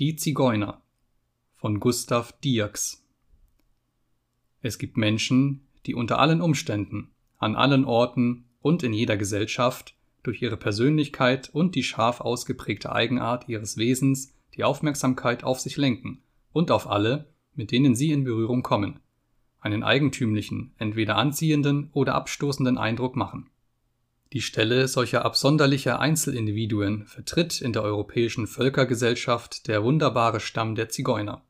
Die 0.00 0.16
Zigeuner 0.16 0.80
von 1.56 1.78
Gustav 1.78 2.32
Dierks 2.40 3.06
Es 4.62 4.78
gibt 4.78 4.96
Menschen, 4.96 5.68
die 5.84 5.94
unter 5.94 6.18
allen 6.18 6.40
Umständen, 6.40 7.10
an 7.36 7.54
allen 7.54 7.84
Orten 7.84 8.46
und 8.62 8.82
in 8.82 8.94
jeder 8.94 9.18
Gesellschaft 9.18 9.94
durch 10.22 10.40
ihre 10.40 10.56
Persönlichkeit 10.56 11.50
und 11.52 11.74
die 11.74 11.82
scharf 11.82 12.22
ausgeprägte 12.22 12.92
Eigenart 12.92 13.46
ihres 13.50 13.76
Wesens 13.76 14.32
die 14.54 14.64
Aufmerksamkeit 14.64 15.44
auf 15.44 15.60
sich 15.60 15.76
lenken 15.76 16.22
und 16.50 16.70
auf 16.70 16.88
alle, 16.88 17.28
mit 17.54 17.70
denen 17.70 17.94
sie 17.94 18.10
in 18.10 18.24
Berührung 18.24 18.62
kommen, 18.62 19.00
einen 19.60 19.82
eigentümlichen, 19.82 20.72
entweder 20.78 21.16
anziehenden 21.16 21.90
oder 21.92 22.14
abstoßenden 22.14 22.78
Eindruck 22.78 23.16
machen. 23.16 23.50
Die 24.32 24.42
Stelle 24.42 24.86
solcher 24.86 25.24
absonderlicher 25.24 25.98
Einzelindividuen 25.98 27.04
vertritt 27.06 27.60
in 27.60 27.72
der 27.72 27.82
europäischen 27.82 28.46
Völkergesellschaft 28.46 29.66
der 29.66 29.82
wunderbare 29.82 30.38
Stamm 30.38 30.76
der 30.76 30.88
Zigeuner, 30.88 31.42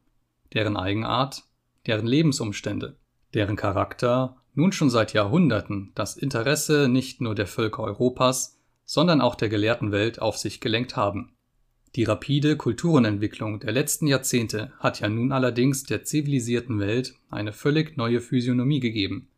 deren 0.54 0.78
Eigenart, 0.78 1.44
deren 1.86 2.06
Lebensumstände, 2.06 2.96
deren 3.34 3.56
Charakter 3.56 4.36
nun 4.54 4.72
schon 4.72 4.88
seit 4.88 5.12
Jahrhunderten 5.12 5.92
das 5.94 6.16
Interesse 6.16 6.88
nicht 6.88 7.20
nur 7.20 7.34
der 7.34 7.46
Völker 7.46 7.82
Europas, 7.82 8.58
sondern 8.86 9.20
auch 9.20 9.34
der 9.34 9.50
gelehrten 9.50 9.92
Welt 9.92 10.22
auf 10.22 10.38
sich 10.38 10.58
gelenkt 10.60 10.96
haben. 10.96 11.34
Die 11.96 12.04
rapide 12.04 12.56
Kulturenentwicklung 12.56 13.60
der 13.60 13.72
letzten 13.72 14.06
Jahrzehnte 14.06 14.72
hat 14.78 15.00
ja 15.00 15.08
nun 15.08 15.32
allerdings 15.32 15.84
der 15.84 16.04
zivilisierten 16.04 16.78
Welt 16.80 17.14
eine 17.30 17.52
völlig 17.52 17.98
neue 17.98 18.22
Physiognomie 18.22 18.80
gegeben, 18.80 19.28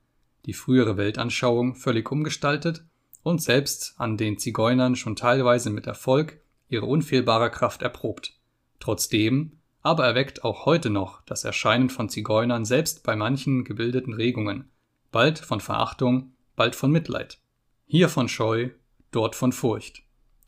die 0.47 0.53
frühere 0.53 0.97
Weltanschauung 0.97 1.75
völlig 1.75 2.11
umgestaltet 2.13 2.85
und 3.23 3.43
selbst 3.43 3.95
an 3.99 4.17
den 4.17 4.39
Zigeunern 4.39 4.97
schon 4.97 5.17
teilweise 5.17 5.71
mit 5.71 5.87
Erfolg 5.87 6.41
ihre 6.69 6.87
unfehlbare 6.87 7.51
Kraft 7.51 7.83
erprobt. 7.83 8.35
Trotzdem 8.81 9.59
aber 9.83 10.07
erweckt 10.07 10.45
auch 10.45 10.65
heute 10.65 10.91
noch 10.91 11.23
das 11.23 11.45
Erscheinen 11.45 11.91
von 11.91 12.09
Zigeunern 12.09 12.65
selbst 12.65 13.03
bei 13.03 13.17
manchen 13.17 13.65
gebildeten 13.65 14.15
Regungen, 14.15 14.71
bald 15.11 15.39
von 15.39 15.61
Verachtung, 15.61 16.33
bald 16.57 16.77
von 16.77 16.91
Mitleid. 16.91 17.39
Hier 17.87 18.09
von 18.09 18.29
Scheu, 18.29 18.71
dort 19.11 19.35
von 19.35 19.53
Furcht. 19.53 20.03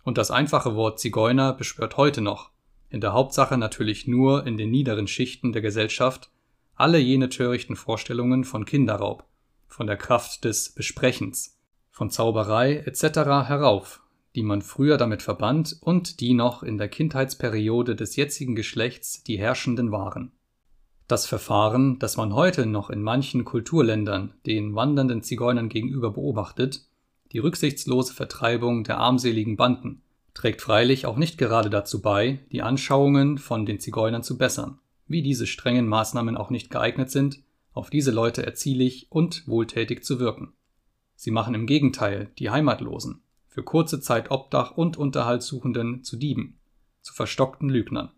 Und 0.05 0.19
das 0.19 0.31
einfache 0.31 0.77
Wort 0.77 1.01
Zigeuner 1.01 1.53
beschwört 1.53 1.97
heute 1.97 2.21
noch, 2.21 2.51
in 2.91 3.01
der 3.01 3.13
Hauptsache 3.13 3.59
natürlich 3.59 4.07
nur 4.07 4.47
in 4.47 4.57
den 4.57 4.71
niederen 4.71 5.09
Schichten 5.09 5.53
der 5.53 5.63
Gesellschaft, 5.63 6.31
alle 6.77 6.99
jene 6.99 7.29
törichten 7.29 7.77
Vorstellungen 7.77 8.45
von 8.45 8.65
Kinderraub, 8.65 9.25
von 9.67 9.87
der 9.87 9.97
Kraft 9.97 10.45
des 10.45 10.73
Besprechens, 10.73 11.54
von 11.95 12.11
Zauberei 12.11 12.79
etc. 12.87 13.47
herauf, 13.47 14.03
die 14.35 14.43
man 14.43 14.63
früher 14.63 14.97
damit 14.97 15.23
verband 15.23 15.77
und 15.81 16.19
die 16.19 16.35
noch 16.35 16.65
in 16.65 16.77
der 16.77 16.89
Kindheitsperiode 16.89 17.95
des 17.95 18.17
jetzigen 18.17 18.57
Geschlechts 18.57 19.23
die 19.23 19.39
herrschenden 19.39 19.93
waren. 19.93 20.33
Das 21.07 21.25
Verfahren, 21.25 22.01
das 22.01 22.17
man 22.17 22.35
heute 22.35 22.67
noch 22.67 22.91
in 22.91 23.01
manchen 23.01 23.45
Kulturländern 23.45 24.35
den 24.45 24.75
wandernden 24.75 25.23
Zigeunern 25.23 25.69
gegenüber 25.69 26.11
beobachtet, 26.11 26.85
die 27.31 27.39
rücksichtslose 27.39 28.13
Vertreibung 28.13 28.83
der 28.83 28.99
armseligen 28.99 29.57
Banden, 29.57 30.03
trägt 30.35 30.63
freilich 30.63 31.07
auch 31.07 31.17
nicht 31.17 31.39
gerade 31.39 31.71
dazu 31.71 32.03
bei, 32.03 32.41
die 32.51 32.63
Anschauungen 32.63 33.39
von 33.39 33.67
den 33.67 33.79
Zigeunern 33.79 34.25
zu 34.25 34.37
bessern, 34.37 34.81
wie 35.07 35.23
diese 35.23 35.47
strengen 35.47 35.87
Maßnahmen 35.87 36.37
auch 36.37 36.51
nicht 36.51 36.71
geeignet 36.71 37.13
sind, 37.13 37.39
auf 37.73 37.89
diese 37.89 38.11
Leute 38.11 38.45
erziehlich 38.45 39.07
und 39.11 39.47
wohltätig 39.47 40.03
zu 40.03 40.19
wirken 40.19 40.55
Sie 41.17 41.31
machen 41.31 41.55
im 41.55 41.67
Gegenteil 41.67 42.31
die 42.39 42.51
Heimatlosen, 42.51 43.23
für 43.49 43.63
kurze 43.63 44.01
Zeit 44.01 44.31
Obdach 44.31 44.73
und 44.73 44.97
Unterhalt 44.97 45.43
Suchenden 45.43 46.03
zu 46.03 46.17
Dieben, 46.17 46.59
zu 47.03 47.15
verstockten 47.15 47.69
Lügnern. 47.69 48.11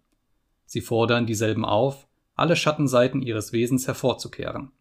Sie 0.65 0.81
fordern 0.81 1.27
dieselben 1.27 1.65
auf, 1.65 2.09
alle 2.35 2.57
Schattenseiten 2.57 3.23
ihres 3.23 3.53
Wesens 3.53 3.87
hervorzukehren. 3.87 4.73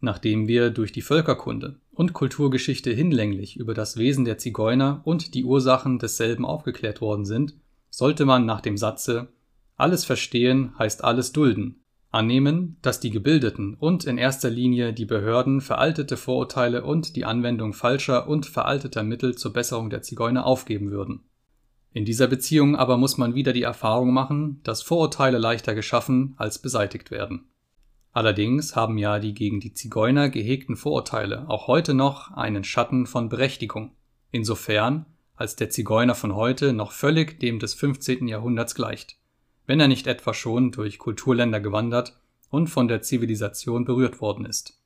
Nachdem 0.00 0.48
wir 0.48 0.70
durch 0.70 0.92
die 0.92 1.02
Völkerkunde 1.02 1.80
und 1.92 2.12
Kulturgeschichte 2.12 2.90
hinlänglich 2.92 3.56
über 3.56 3.72
das 3.72 3.96
Wesen 3.96 4.24
der 4.24 4.38
Zigeuner 4.38 5.00
und 5.04 5.34
die 5.34 5.44
Ursachen 5.44 5.98
desselben 5.98 6.44
aufgeklärt 6.44 7.00
worden 7.00 7.24
sind, 7.24 7.54
sollte 7.88 8.24
man 8.24 8.44
nach 8.44 8.60
dem 8.60 8.76
Satze 8.76 9.28
Alles 9.76 10.04
verstehen 10.04 10.78
heißt 10.78 11.04
alles 11.04 11.32
dulden 11.32 11.83
annehmen, 12.14 12.76
dass 12.80 13.00
die 13.00 13.10
Gebildeten 13.10 13.74
und 13.74 14.04
in 14.04 14.18
erster 14.18 14.48
Linie 14.48 14.92
die 14.92 15.04
Behörden 15.04 15.60
veraltete 15.60 16.16
Vorurteile 16.16 16.84
und 16.84 17.16
die 17.16 17.24
Anwendung 17.24 17.74
falscher 17.74 18.28
und 18.28 18.46
veralteter 18.46 19.02
Mittel 19.02 19.36
zur 19.36 19.52
Besserung 19.52 19.90
der 19.90 20.02
Zigeuner 20.02 20.46
aufgeben 20.46 20.90
würden. 20.90 21.24
In 21.92 22.04
dieser 22.04 22.26
Beziehung 22.26 22.76
aber 22.76 22.96
muss 22.96 23.18
man 23.18 23.34
wieder 23.34 23.52
die 23.52 23.62
Erfahrung 23.62 24.12
machen, 24.12 24.60
dass 24.62 24.82
Vorurteile 24.82 25.38
leichter 25.38 25.74
geschaffen 25.74 26.34
als 26.36 26.58
beseitigt 26.60 27.10
werden. 27.10 27.48
Allerdings 28.12 28.76
haben 28.76 28.96
ja 28.96 29.18
die 29.18 29.34
gegen 29.34 29.58
die 29.58 29.74
Zigeuner 29.74 30.28
gehegten 30.28 30.76
Vorurteile 30.76 31.48
auch 31.48 31.66
heute 31.66 31.94
noch 31.94 32.30
einen 32.30 32.64
Schatten 32.64 33.06
von 33.06 33.28
Berechtigung, 33.28 33.90
insofern 34.30 35.06
als 35.34 35.56
der 35.56 35.70
Zigeuner 35.70 36.14
von 36.14 36.34
heute 36.36 36.72
noch 36.72 36.92
völlig 36.92 37.40
dem 37.40 37.58
des 37.58 37.74
15. 37.74 38.28
Jahrhunderts 38.28 38.76
gleicht 38.76 39.16
wenn 39.66 39.80
er 39.80 39.88
nicht 39.88 40.06
etwa 40.06 40.34
schon 40.34 40.70
durch 40.72 40.98
Kulturländer 40.98 41.60
gewandert 41.60 42.18
und 42.50 42.68
von 42.68 42.88
der 42.88 43.02
Zivilisation 43.02 43.84
berührt 43.84 44.20
worden 44.20 44.44
ist. 44.44 44.78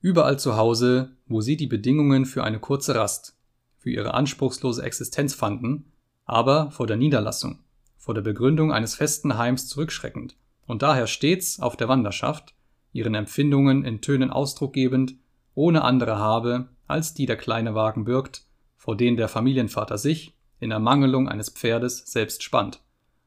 Überall 0.00 0.38
zu 0.38 0.56
Hause, 0.56 1.12
wo 1.26 1.40
sie 1.40 1.56
die 1.56 1.66
Bedingungen 1.66 2.26
für 2.26 2.44
eine 2.44 2.58
kurze 2.58 2.94
Rast, 2.94 3.36
für 3.78 3.90
ihre 3.90 4.14
anspruchslose 4.14 4.82
Existenz 4.82 5.34
fanden, 5.34 5.92
aber 6.24 6.70
vor 6.70 6.86
der 6.86 6.96
Niederlassung, 6.96 7.60
vor 7.96 8.14
der 8.14 8.22
Begründung 8.22 8.72
eines 8.72 8.94
festen 8.94 9.36
Heims 9.38 9.68
zurückschreckend 9.68 10.36
und 10.66 10.82
daher 10.82 11.06
stets 11.06 11.60
auf 11.60 11.76
der 11.76 11.88
Wanderschaft, 11.88 12.54
ihren 12.92 13.14
Empfindungen 13.14 13.84
in 13.84 14.00
Tönen 14.00 14.30
Ausdruck 14.30 14.72
gebend, 14.72 15.14
ohne 15.54 15.82
andere 15.82 16.18
habe, 16.18 16.68
als 16.86 17.14
die 17.14 17.26
der 17.26 17.36
kleine 17.36 17.74
Wagen 17.74 18.04
birgt, 18.04 18.42
vor 18.76 18.96
den 18.96 19.16
der 19.16 19.28
Familienvater 19.28 19.98
sich, 19.98 20.34
in 20.60 20.70
Ermangelung 20.70 21.28
eines 21.28 21.50
Pferdes, 21.50 22.04
selbst 22.06 22.42
spannt 22.42 22.83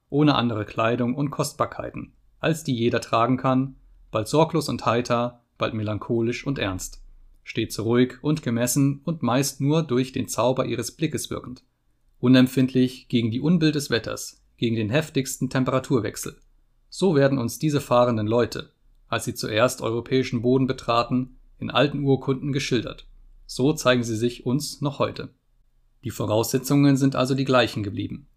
ohne 0.09 0.35
andere 0.35 0.65
Kleidung 0.65 1.15
und 1.15 1.31
Kostbarkeiten, 1.31 2.13
als 2.39 2.63
die 2.63 2.75
jeder 2.75 3.01
tragen 3.01 3.37
kann, 3.37 3.75
bald 4.11 4.27
sorglos 4.27 4.69
und 4.69 4.85
heiter, 4.85 5.43
bald 5.57 5.73
melancholisch 5.73 6.45
und 6.45 6.59
ernst, 6.59 7.01
stets 7.43 7.79
ruhig 7.79 8.15
und 8.21 8.43
gemessen 8.43 9.01
und 9.03 9.23
meist 9.23 9.61
nur 9.61 9.83
durch 9.83 10.11
den 10.11 10.27
Zauber 10.27 10.65
ihres 10.65 10.91
Blickes 10.91 11.29
wirkend, 11.29 11.63
unempfindlich 12.19 13.07
gegen 13.07 13.31
die 13.31 13.41
Unbill 13.41 13.71
des 13.71 13.89
Wetters, 13.89 14.43
gegen 14.57 14.75
den 14.75 14.89
heftigsten 14.89 15.49
Temperaturwechsel. 15.49 16.37
So 16.89 17.15
werden 17.15 17.37
uns 17.37 17.59
diese 17.59 17.81
fahrenden 17.81 18.27
Leute, 18.27 18.71
als 19.07 19.25
sie 19.25 19.33
zuerst 19.33 19.81
europäischen 19.81 20.41
Boden 20.41 20.67
betraten, 20.67 21.37
in 21.59 21.69
alten 21.69 22.03
Urkunden 22.03 22.53
geschildert. 22.53 23.07
So 23.45 23.73
zeigen 23.73 24.03
sie 24.03 24.15
sich 24.15 24.45
uns 24.45 24.81
noch 24.81 24.99
heute. 24.99 25.29
Die 26.03 26.11
Voraussetzungen 26.11 26.97
sind 26.97 27.15
also 27.15 27.33
die 27.33 27.45
gleichen 27.45 27.83
geblieben. 27.83 28.27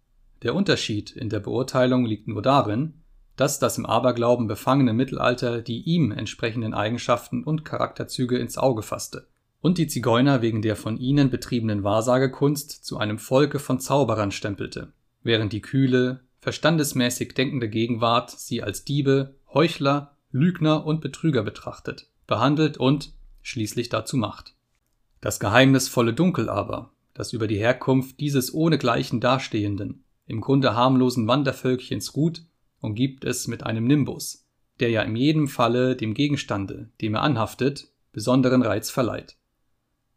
Der 0.42 0.54
Unterschied 0.54 1.10
in 1.10 1.28
der 1.28 1.40
Beurteilung 1.40 2.06
liegt 2.06 2.28
nur 2.28 2.42
darin, 2.42 2.94
dass 3.36 3.58
das 3.58 3.78
im 3.78 3.86
Aberglauben 3.86 4.46
befangene 4.46 4.92
Mittelalter 4.92 5.62
die 5.62 5.82
ihm 5.82 6.12
entsprechenden 6.12 6.74
Eigenschaften 6.74 7.44
und 7.44 7.64
Charakterzüge 7.64 8.38
ins 8.38 8.58
Auge 8.58 8.82
fasste 8.82 9.28
und 9.60 9.78
die 9.78 9.86
Zigeuner 9.86 10.42
wegen 10.42 10.62
der 10.62 10.76
von 10.76 10.96
ihnen 10.98 11.30
betriebenen 11.30 11.84
Wahrsagekunst 11.84 12.84
zu 12.84 12.98
einem 12.98 13.18
Volke 13.18 13.58
von 13.58 13.78
Zauberern 13.78 14.30
stempelte, 14.30 14.92
während 15.22 15.52
die 15.52 15.60
kühle, 15.60 16.20
verstandesmäßig 16.38 17.34
denkende 17.34 17.68
Gegenwart 17.68 18.30
sie 18.30 18.62
als 18.62 18.84
Diebe, 18.84 19.34
Heuchler, 19.52 20.16
Lügner 20.32 20.86
und 20.86 21.00
Betrüger 21.00 21.42
betrachtet, 21.42 22.08
behandelt 22.26 22.78
und 22.78 23.12
schließlich 23.42 23.90
dazu 23.90 24.16
macht. 24.16 24.54
Das 25.20 25.40
geheimnisvolle 25.40 26.14
Dunkel 26.14 26.48
aber, 26.48 26.92
das 27.12 27.34
über 27.34 27.46
die 27.46 27.58
Herkunft 27.58 28.20
dieses 28.20 28.54
ohnegleichen 28.54 29.20
dastehenden, 29.20 30.04
im 30.30 30.40
Grunde 30.40 30.74
harmlosen 30.74 31.26
Wandervölkchens 31.26 32.14
ruht, 32.16 32.44
umgibt 32.80 33.24
es 33.24 33.48
mit 33.48 33.64
einem 33.64 33.84
Nimbus, 33.84 34.46
der 34.78 34.90
ja 34.90 35.02
in 35.02 35.16
jedem 35.16 35.48
Falle 35.48 35.96
dem 35.96 36.14
Gegenstande, 36.14 36.90
dem 37.00 37.14
er 37.14 37.22
anhaftet, 37.22 37.92
besonderen 38.12 38.62
Reiz 38.62 38.90
verleiht. 38.90 39.36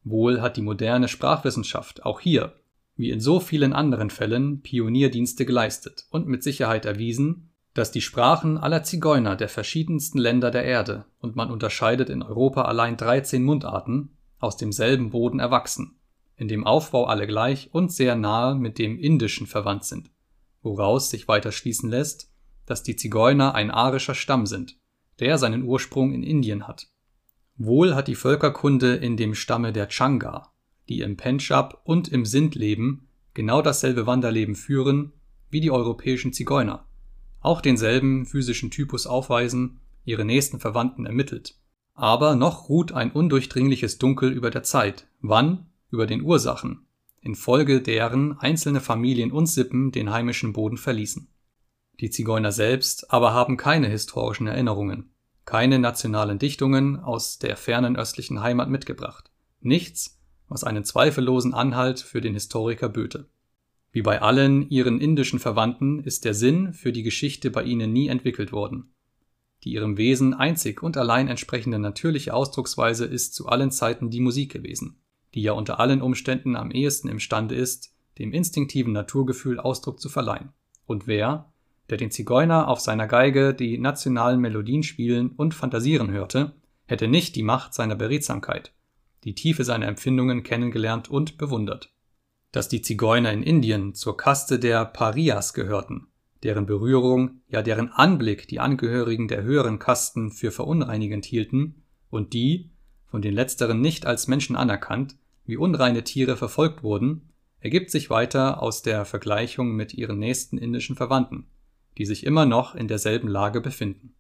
Wohl 0.03 0.41
hat 0.41 0.55
die 0.55 0.61
moderne 0.61 1.07
Sprachwissenschaft 1.07 2.05
auch 2.05 2.19
hier, 2.19 2.53
wie 2.95 3.09
in 3.09 3.19
so 3.19 3.39
vielen 3.39 3.73
anderen 3.73 4.09
Fällen, 4.09 4.61
Pionierdienste 4.61 5.45
geleistet 5.45 6.05
und 6.11 6.27
mit 6.27 6.43
Sicherheit 6.43 6.85
erwiesen, 6.85 7.49
dass 7.73 7.91
die 7.91 8.01
Sprachen 8.01 8.59
aller 8.59 8.83
Zigeuner 8.83 9.35
der 9.35 9.49
verschiedensten 9.49 10.19
Länder 10.19 10.51
der 10.51 10.63
Erde, 10.63 11.05
und 11.19 11.35
man 11.35 11.49
unterscheidet 11.49 12.11
in 12.11 12.21
Europa 12.21 12.63
allein 12.63 12.97
13 12.97 13.43
Mundarten, 13.43 14.15
aus 14.37 14.57
demselben 14.57 15.09
Boden 15.09 15.39
erwachsen 15.39 15.97
in 16.43 16.49
dem 16.49 16.67
Aufbau 16.67 17.05
alle 17.05 17.25
gleich 17.25 17.69
und 17.71 17.89
sehr 17.89 18.17
nahe 18.17 18.53
mit 18.53 18.77
dem 18.77 18.99
Indischen 18.99 19.47
verwandt 19.47 19.85
sind, 19.85 20.11
woraus 20.61 21.09
sich 21.09 21.29
weiter 21.29 21.53
schließen 21.53 21.89
lässt, 21.89 22.29
dass 22.65 22.83
die 22.83 22.97
Zigeuner 22.97 23.55
ein 23.55 23.71
arischer 23.71 24.13
Stamm 24.13 24.45
sind, 24.45 24.77
der 25.21 25.37
seinen 25.37 25.63
Ursprung 25.63 26.11
in 26.11 26.21
Indien 26.21 26.67
hat. 26.67 26.87
Wohl 27.55 27.95
hat 27.95 28.09
die 28.09 28.15
Völkerkunde 28.15 28.95
in 28.95 29.15
dem 29.15 29.35
Stamme 29.35 29.71
der 29.71 29.87
Changa, 29.87 30.51
die 30.89 30.99
im 30.99 31.15
Pendschab 31.15 31.79
und 31.85 32.09
im 32.09 32.25
Sindh 32.25 32.59
leben, 32.59 33.07
genau 33.33 33.61
dasselbe 33.61 34.05
Wanderleben 34.05 34.55
führen 34.55 35.13
wie 35.49 35.61
die 35.61 35.71
europäischen 35.71 36.33
Zigeuner, 36.33 36.85
auch 37.39 37.61
denselben 37.61 38.25
physischen 38.25 38.69
Typus 38.69 39.07
aufweisen, 39.07 39.79
ihre 40.03 40.25
nächsten 40.25 40.59
Verwandten 40.59 41.05
ermittelt. 41.05 41.55
Aber 41.93 42.35
noch 42.35 42.67
ruht 42.67 42.91
ein 42.91 43.11
undurchdringliches 43.11 43.97
Dunkel 43.97 44.33
über 44.33 44.49
der 44.49 44.63
Zeit, 44.63 45.07
wann, 45.21 45.67
über 45.93 46.07
den 46.07 46.23
Ursachen, 46.23 46.87
infolge 47.21 47.79
deren 47.79 48.39
einzelne 48.39 48.81
Familien 48.81 49.31
und 49.31 49.45
Sippen 49.45 49.91
den 49.91 50.11
heimischen 50.11 50.51
Boden 50.51 50.77
verließen. 50.77 51.27
Die 51.99 52.09
Zigeuner 52.09 52.51
selbst 52.51 53.13
aber 53.13 53.31
haben 53.33 53.57
keine 53.57 53.87
historischen 53.87 54.47
Erinnerungen, 54.47 55.11
keine 55.45 55.77
nationalen 55.77 56.39
Dichtungen 56.39 56.99
aus 56.99 57.37
der 57.37 57.57
fernen 57.57 57.95
östlichen 57.95 58.41
Heimat 58.41 58.69
mitgebracht, 58.69 59.29
nichts, 59.61 60.19
was 60.49 60.63
einen 60.63 60.83
zweifellosen 60.83 61.53
Anhalt 61.53 61.99
für 61.99 62.21
den 62.21 62.33
Historiker 62.33 62.89
böte. 62.89 63.29
Wie 63.91 64.01
bei 64.01 64.19
allen 64.19 64.67
ihren 64.71 64.99
indischen 64.99 65.37
Verwandten 65.37 65.99
ist 65.99 66.25
der 66.25 66.33
Sinn 66.33 66.73
für 66.73 66.91
die 66.91 67.03
Geschichte 67.03 67.51
bei 67.51 67.61
ihnen 67.63 67.93
nie 67.93 68.07
entwickelt 68.07 68.51
worden. 68.51 68.95
Die 69.63 69.73
ihrem 69.73 69.97
Wesen 69.97 70.33
einzig 70.33 70.81
und 70.81 70.97
allein 70.97 71.27
entsprechende 71.27 71.77
natürliche 71.77 72.33
Ausdrucksweise 72.33 73.05
ist 73.05 73.35
zu 73.35 73.47
allen 73.47 73.69
Zeiten 73.69 74.09
die 74.09 74.21
Musik 74.21 74.51
gewesen, 74.51 74.97
die 75.33 75.41
ja 75.41 75.53
unter 75.53 75.79
allen 75.79 76.01
Umständen 76.01 76.55
am 76.55 76.71
ehesten 76.71 77.07
imstande 77.07 77.55
ist, 77.55 77.93
dem 78.19 78.31
instinktiven 78.31 78.93
Naturgefühl 78.93 79.59
Ausdruck 79.59 79.99
zu 79.99 80.09
verleihen. 80.09 80.49
Und 80.85 81.07
wer, 81.07 81.51
der 81.89 81.97
den 81.97 82.11
Zigeuner 82.11 82.67
auf 82.67 82.79
seiner 82.79 83.07
Geige 83.07 83.53
die 83.53 83.77
nationalen 83.77 84.39
Melodien 84.39 84.83
spielen 84.83 85.31
und 85.31 85.53
fantasieren 85.53 86.11
hörte, 86.11 86.53
hätte 86.85 87.07
nicht 87.07 87.35
die 87.35 87.43
Macht 87.43 87.73
seiner 87.73 87.95
Beredsamkeit, 87.95 88.73
die 89.23 89.35
Tiefe 89.35 89.63
seiner 89.63 89.87
Empfindungen 89.87 90.43
kennengelernt 90.43 91.09
und 91.09 91.37
bewundert. 91.37 91.93
Dass 92.51 92.69
die 92.69 92.81
Zigeuner 92.81 93.31
in 93.31 93.41
Indien 93.41 93.95
zur 93.95 94.15
Kaste 94.15 94.59
der 94.59 94.85
Parias 94.85 95.53
gehörten, 95.53 96.07
deren 96.43 96.65
Berührung, 96.65 97.41
ja 97.47 97.61
deren 97.61 97.89
Anblick 97.89 98.47
die 98.47 98.59
Angehörigen 98.59 99.27
der 99.27 99.43
höheren 99.43 99.79
Kasten 99.79 100.29
für 100.29 100.51
verunreinigend 100.51 101.25
hielten 101.25 101.83
und 102.09 102.33
die, 102.33 102.69
von 103.05 103.21
den 103.21 103.33
letzteren 103.33 103.81
nicht 103.81 104.05
als 104.05 104.27
Menschen 104.27 104.55
anerkannt, 104.55 105.15
wie 105.45 105.57
unreine 105.57 106.03
Tiere 106.03 106.37
verfolgt 106.37 106.83
wurden, 106.83 107.29
ergibt 107.59 107.91
sich 107.91 108.09
weiter 108.09 108.61
aus 108.61 108.81
der 108.81 109.05
Vergleichung 109.05 109.75
mit 109.75 109.93
ihren 109.93 110.19
nächsten 110.19 110.57
indischen 110.57 110.95
Verwandten, 110.95 111.47
die 111.97 112.05
sich 112.05 112.25
immer 112.25 112.45
noch 112.45 112.75
in 112.75 112.87
derselben 112.87 113.27
Lage 113.27 113.61
befinden. 113.61 114.15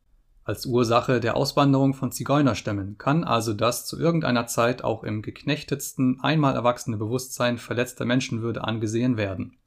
Als 0.45 0.65
Ursache 0.65 1.19
der 1.19 1.37
Auswanderung 1.37 1.93
von 1.93 2.11
Zigeunerstämmen 2.11 2.97
kann 2.97 3.23
also 3.23 3.53
das 3.53 3.85
zu 3.85 3.97
irgendeiner 3.97 4.45
Zeit 4.45 4.83
auch 4.83 5.03
im 5.03 5.21
geknechtetsten 5.21 6.19
einmal 6.21 6.55
erwachsene 6.55 6.97
Bewusstsein 6.97 7.57
verletzter 7.57 8.03
Menschenwürde 8.03 8.63
angesehen 8.63 9.15
werden. 9.15 9.57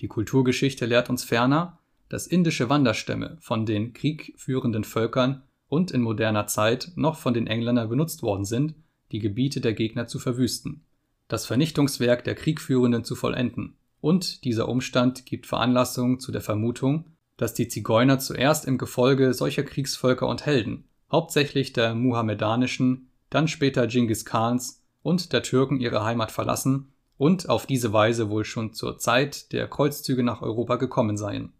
Die 0.00 0.08
Kulturgeschichte 0.08 0.86
lehrt 0.86 1.10
uns 1.10 1.22
ferner, 1.22 1.78
dass 2.08 2.26
indische 2.26 2.68
Wanderstämme 2.68 3.38
von 3.40 3.66
den 3.66 3.92
kriegführenden 3.92 4.84
Völkern 4.84 5.44
und 5.68 5.92
in 5.92 6.02
moderner 6.02 6.46
Zeit 6.46 6.92
noch 6.96 7.16
von 7.16 7.32
den 7.32 7.46
Engländern 7.46 7.88
benutzt 7.88 8.22
worden 8.22 8.44
sind, 8.44 8.74
die 9.14 9.20
Gebiete 9.20 9.62
der 9.62 9.72
Gegner 9.72 10.06
zu 10.06 10.18
verwüsten, 10.18 10.82
das 11.28 11.46
Vernichtungswerk 11.46 12.22
der 12.24 12.34
Kriegführenden 12.34 13.02
zu 13.04 13.14
vollenden, 13.14 13.78
und 14.02 14.44
dieser 14.44 14.68
Umstand 14.68 15.24
gibt 15.24 15.46
Veranlassung 15.46 16.20
zu 16.20 16.30
der 16.30 16.42
Vermutung 16.42 17.06
dass 17.36 17.54
die 17.54 17.68
Zigeuner 17.68 18.18
zuerst 18.18 18.64
im 18.64 18.78
Gefolge 18.78 19.34
solcher 19.34 19.64
Kriegsvölker 19.64 20.28
und 20.28 20.46
Helden, 20.46 20.84
hauptsächlich 21.10 21.72
der 21.72 21.94
muhammedanischen, 21.94 23.08
dann 23.30 23.48
später 23.48 23.86
Genghis 23.86 24.24
Khans 24.24 24.82
und 25.02 25.32
der 25.32 25.42
Türken 25.42 25.80
ihre 25.80 26.04
Heimat 26.04 26.30
verlassen 26.30 26.92
und 27.16 27.48
auf 27.48 27.66
diese 27.66 27.92
Weise 27.92 28.30
wohl 28.30 28.44
schon 28.44 28.72
zur 28.72 28.98
Zeit 28.98 29.52
der 29.52 29.68
Kreuzzüge 29.68 30.22
nach 30.22 30.42
Europa 30.42 30.76
gekommen 30.76 31.16
seien. 31.16 31.52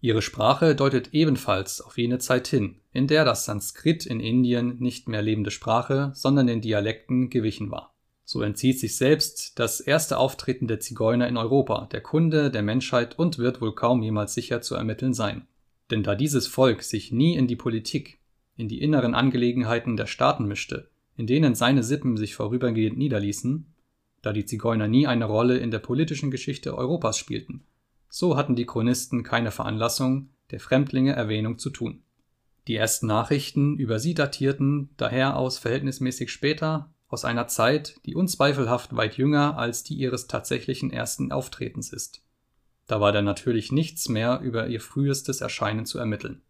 Ihre 0.00 0.22
Sprache 0.22 0.74
deutet 0.74 1.12
ebenfalls 1.12 1.80
auf 1.80 1.98
jene 1.98 2.18
Zeit 2.18 2.48
hin, 2.48 2.76
in 2.92 3.06
der 3.06 3.24
das 3.24 3.44
Sanskrit 3.44 4.06
in 4.06 4.20
Indien 4.20 4.78
nicht 4.78 5.08
mehr 5.08 5.22
lebende 5.22 5.50
Sprache, 5.50 6.12
sondern 6.14 6.46
den 6.46 6.60
Dialekten 6.60 7.30
gewichen 7.30 7.70
war 7.70 7.96
so 8.28 8.42
entzieht 8.42 8.80
sich 8.80 8.96
selbst 8.96 9.56
das 9.58 9.80
erste 9.80 10.18
Auftreten 10.18 10.66
der 10.66 10.80
Zigeuner 10.80 11.28
in 11.28 11.36
Europa 11.36 11.88
der 11.92 12.00
Kunde 12.00 12.50
der 12.50 12.62
Menschheit 12.62 13.16
und 13.16 13.38
wird 13.38 13.60
wohl 13.60 13.72
kaum 13.72 14.02
jemals 14.02 14.34
sicher 14.34 14.60
zu 14.60 14.74
ermitteln 14.74 15.14
sein. 15.14 15.46
Denn 15.92 16.02
da 16.02 16.16
dieses 16.16 16.48
Volk 16.48 16.82
sich 16.82 17.12
nie 17.12 17.36
in 17.36 17.46
die 17.46 17.54
Politik, 17.54 18.18
in 18.56 18.68
die 18.68 18.82
inneren 18.82 19.14
Angelegenheiten 19.14 19.96
der 19.96 20.06
Staaten 20.06 20.46
mischte, 20.46 20.88
in 21.16 21.28
denen 21.28 21.54
seine 21.54 21.84
Sippen 21.84 22.16
sich 22.16 22.34
vorübergehend 22.34 22.98
niederließen, 22.98 23.66
da 24.22 24.32
die 24.32 24.44
Zigeuner 24.44 24.88
nie 24.88 25.06
eine 25.06 25.26
Rolle 25.26 25.58
in 25.58 25.70
der 25.70 25.78
politischen 25.78 26.32
Geschichte 26.32 26.76
Europas 26.76 27.18
spielten, 27.18 27.62
so 28.08 28.36
hatten 28.36 28.56
die 28.56 28.66
Chronisten 28.66 29.22
keine 29.22 29.50
Veranlassung, 29.50 30.30
der 30.50 30.60
Fremdlinge 30.60 31.12
Erwähnung 31.12 31.58
zu 31.58 31.70
tun. 31.70 32.02
Die 32.68 32.76
ersten 32.76 33.06
Nachrichten 33.06 33.76
über 33.76 33.98
sie 33.98 34.14
datierten 34.14 34.90
daher 34.96 35.36
aus 35.36 35.58
verhältnismäßig 35.58 36.32
später 36.32 36.92
aus 37.08 37.24
einer 37.24 37.46
Zeit, 37.46 38.00
die 38.04 38.14
unzweifelhaft 38.14 38.96
weit 38.96 39.16
jünger 39.16 39.56
als 39.56 39.84
die 39.84 39.94
ihres 39.94 40.26
tatsächlichen 40.26 40.90
ersten 40.90 41.30
Auftretens 41.30 41.92
ist. 41.92 42.22
Da 42.86 43.00
war 43.00 43.12
dann 43.12 43.24
natürlich 43.24 43.72
nichts 43.72 44.08
mehr 44.08 44.40
über 44.40 44.66
ihr 44.68 44.80
frühestes 44.80 45.40
Erscheinen 45.40 45.86
zu 45.86 45.98
ermitteln. 45.98 46.42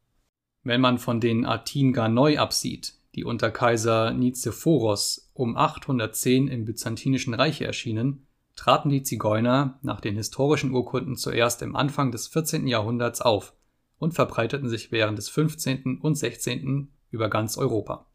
Wenn 0.62 0.80
man 0.80 0.98
von 0.98 1.20
den 1.20 1.46
Atinga 1.46 2.08
neu 2.08 2.38
absieht, 2.38 2.94
die 3.14 3.24
unter 3.24 3.50
Kaiser 3.50 4.12
Nizephoros 4.12 5.30
um 5.32 5.56
810 5.56 6.48
im 6.48 6.64
Byzantinischen 6.64 7.34
Reich 7.34 7.60
erschienen, 7.60 8.26
traten 8.56 8.88
die 8.88 9.02
Zigeuner 9.02 9.78
nach 9.82 10.00
den 10.00 10.16
historischen 10.16 10.72
Urkunden 10.72 11.16
zuerst 11.16 11.62
im 11.62 11.76
Anfang 11.76 12.10
des 12.10 12.26
14. 12.26 12.66
Jahrhunderts 12.66 13.20
auf 13.20 13.54
und 13.98 14.14
verbreiteten 14.14 14.68
sich 14.68 14.90
während 14.90 15.18
des 15.18 15.28
15. 15.28 16.00
und 16.00 16.16
16. 16.16 16.88
über 17.10 17.30
ganz 17.30 17.56
Europa. 17.56 18.06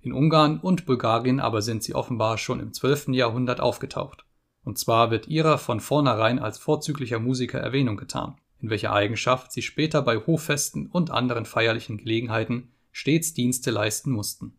In 0.00 0.12
Ungarn 0.12 0.60
und 0.60 0.86
Bulgarien 0.86 1.40
aber 1.40 1.62
sind 1.62 1.82
sie 1.82 1.94
offenbar 1.94 2.38
schon 2.38 2.60
im 2.60 2.72
12. 2.72 3.08
Jahrhundert 3.08 3.60
aufgetaucht. 3.60 4.24
Und 4.62 4.78
zwar 4.78 5.10
wird 5.10 5.28
ihrer 5.28 5.58
von 5.58 5.80
vornherein 5.80 6.38
als 6.38 6.58
vorzüglicher 6.58 7.18
Musiker 7.18 7.58
Erwähnung 7.58 7.96
getan, 7.96 8.36
in 8.60 8.70
welcher 8.70 8.92
Eigenschaft 8.92 9.52
sie 9.52 9.62
später 9.62 10.02
bei 10.02 10.16
Hoffesten 10.16 10.86
und 10.86 11.10
anderen 11.10 11.44
feierlichen 11.44 11.98
Gelegenheiten 11.98 12.68
stets 12.92 13.34
Dienste 13.34 13.70
leisten 13.70 14.10
mussten. 14.10 14.56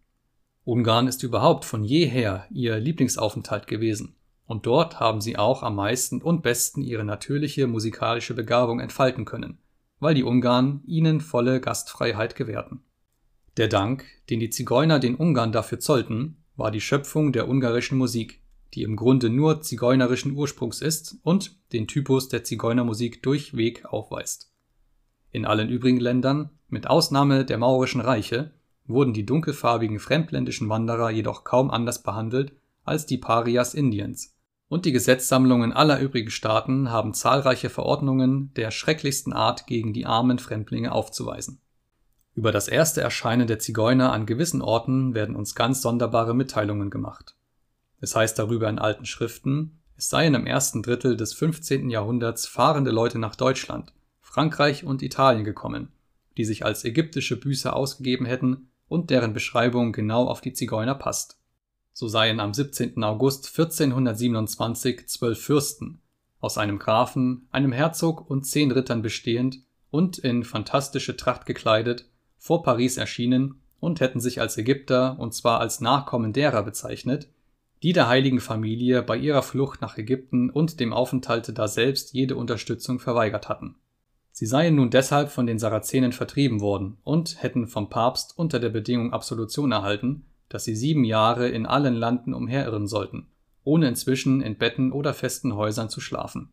Ungarn 0.63 1.07
ist 1.07 1.23
überhaupt 1.23 1.65
von 1.65 1.83
jeher 1.83 2.45
ihr 2.51 2.77
Lieblingsaufenthalt 2.77 3.67
gewesen, 3.67 4.15
und 4.47 4.65
dort 4.65 4.99
haben 4.99 5.21
sie 5.21 5.38
auch 5.38 5.61
am 5.61 5.75
meisten 5.75 6.21
und 6.21 6.41
besten 6.41 6.81
ihre 6.81 7.05
natürliche 7.05 7.67
musikalische 7.67 8.33
Begabung 8.33 8.79
entfalten 8.79 9.25
können, 9.25 9.59
weil 9.99 10.15
die 10.15 10.23
Ungarn 10.23 10.81
ihnen 10.85 11.21
volle 11.21 11.61
Gastfreiheit 11.61 12.35
gewährten 12.35 12.81
der 13.57 13.68
Dank, 13.68 14.06
den 14.30 14.39
die 14.39 14.51
Zigeuner 14.51 14.99
den 14.99 15.16
Ungarn 15.16 15.51
dafür 15.51 15.80
zollten, 15.80 16.37
war 16.56 16.69
die 16.69 16.81
Schöpfung 16.81 17.33
der 17.33 17.49
ungarischen 17.49 17.97
Musik, 17.97 18.42
die 18.75 18.83
im 18.83 18.95
Grunde 18.95 19.31
nur 19.31 19.61
zigeunerischen 19.61 20.33
Ursprungs 20.33 20.81
ist 20.81 21.18
und 21.23 21.57
den 21.73 21.87
Typus 21.87 22.30
der 22.30 22.44
Zigeunermusik 22.44 23.23
durchweg 23.23 23.85
aufweist. 23.85 24.51
In 25.31 25.45
allen 25.45 25.69
übrigen 25.69 25.99
Ländern, 25.99 26.51
mit 26.68 26.87
Ausnahme 26.87 27.45
der 27.45 27.57
maurischen 27.57 28.01
Reiche, 28.01 28.51
wurden 28.85 29.13
die 29.13 29.25
dunkelfarbigen 29.25 29.99
fremdländischen 29.99 30.69
Wanderer 30.69 31.09
jedoch 31.09 31.44
kaum 31.44 31.71
anders 31.71 32.04
behandelt 32.04 32.54
als 32.83 33.06
die 33.07 33.18
Parias 33.18 33.73
Indiens, 33.73 34.36
und 34.69 34.86
die 34.86 34.92
Gesetzsammlungen 34.92 35.74
aller 35.74 36.00
übrigen 36.00 36.31
Staaten 36.31 36.92
haben 36.92 37.14
zahlreiche 37.14 37.69
Verordnungen 37.69 38.54
der 38.56 38.71
schrecklichsten 38.71 39.33
Art 39.33 39.68
gegen 39.68 39.94
die 39.94 40.06
armen 40.06 40.40
Fremdlinge 40.40 40.92
aufzuweisen 40.92 41.62
über 42.38 42.52
das 42.52 42.68
erste 42.68 43.02
Erscheinen 43.02 43.47
der 43.47 43.57
Zigeuner 43.57 44.14
an 44.14 44.28
gewissen 44.28 44.62
Orten 44.62 45.16
werden 45.16 45.36
uns 45.36 45.56
ganz 45.56 45.81
sonderbare 45.81 46.36
Mitteilungen 46.36 46.92
gemacht. 46.92 47.36
Es 48.00 48.16
heißt 48.16 48.38
darüber 48.38 48.69
in 48.69 48.78
alten 48.78 49.06
Schriften, 49.07 49.81
es 49.95 50.09
seien 50.09 50.36
im 50.36 50.45
ersten 50.45 50.83
Drittel 50.83 51.18
des 51.18 51.33
15. 51.33 51.90
Jahrhunderts 51.90 52.45
fahrende 52.45 52.92
Leute 52.92 53.18
nach 53.18 53.36
Deutschland, 53.36 53.92
Frankreich 54.21 54.83
und 54.83 55.02
Italien 55.02 55.45
gekommen, 55.45 55.92
die 56.38 56.45
sich 56.45 56.64
als 56.64 56.86
ägyptische 56.86 57.40
Büßer 57.40 57.76
ausgegeben 57.76 58.28
hätten 58.28 58.69
und 58.88 59.09
deren 59.09 59.33
Beschreibung 59.33 59.92
genau 59.92 60.28
auf 60.28 60.40
die 60.40 60.54
Zigeuner 60.54 60.94
passt. 60.94 61.40
So 61.99 62.07
seien 62.07 62.39
am 62.39 62.54
17. 62.54 63.04
August 63.04 63.47
1427 63.57 65.07
zwölf 65.07 65.42
Fürsten, 65.42 65.99
aus 66.39 66.59
einem 66.59 66.77
Grafen, 66.77 67.47
einem 67.51 67.71
Herzog 67.71 68.30
und 68.30 68.44
zehn 68.44 68.69
Rittern 68.69 69.01
bestehend 69.01 69.61
und 69.89 70.19
in 70.19 70.44
fantastische 70.44 71.18
Tracht 71.18 71.47
gekleidet, 71.47 72.07
vor 72.37 72.61
Paris 72.61 72.97
erschienen 72.97 73.61
und 73.80 73.99
hätten 73.99 74.19
sich 74.19 74.39
als 74.39 74.59
Ägypter 74.59 75.18
und 75.18 75.33
zwar 75.33 75.59
als 75.59 75.81
Nachkommen 75.81 76.33
derer 76.33 76.61
bezeichnet, 76.61 77.30
die 77.81 77.94
der 77.94 78.07
heiligen 78.07 78.42
Familie 78.42 79.01
bei 79.01 79.18
ihrer 79.18 79.42
Flucht 79.42 79.81
nach 79.81 79.97
Ägypten 79.97 80.51
und 80.51 80.80
dem 80.80 80.94
Aufenthalte 80.94 81.51
daselbst 81.51 82.13
jede 82.13 82.35
Unterstützung 82.35 82.99
verweigert 82.99 83.49
hatten. 83.49 83.73
Sie 84.31 84.45
seien 84.45 84.75
nun 84.75 84.92
deshalb 84.92 85.31
von 85.31 85.47
den 85.47 85.57
Sarazenen 85.57 86.11
vertrieben 86.11 86.61
worden 86.61 86.97
und 87.04 87.42
hätten 87.42 87.66
vom 87.66 87.89
Papst 87.89 88.37
unter 88.37 88.59
der 88.59 88.69
Bedingung 88.69 89.13
Absolution 89.13 89.71
erhalten, 89.71 90.27
dass 90.49 90.63
sie 90.63 90.75
sieben 90.75 91.04
Jahre 91.04 91.49
in 91.49 91.66
allen 91.66 91.95
Landen 91.95 92.33
umherirren 92.33 92.87
sollten, 92.87 93.27
ohne 93.63 93.87
inzwischen 93.87 94.42
in 94.42 94.57
Betten 94.57 94.92
oder 94.92 95.13
festen 95.13 95.56
Häusern 95.56 95.89
zu 95.89 95.99
schlafen. 95.99 96.49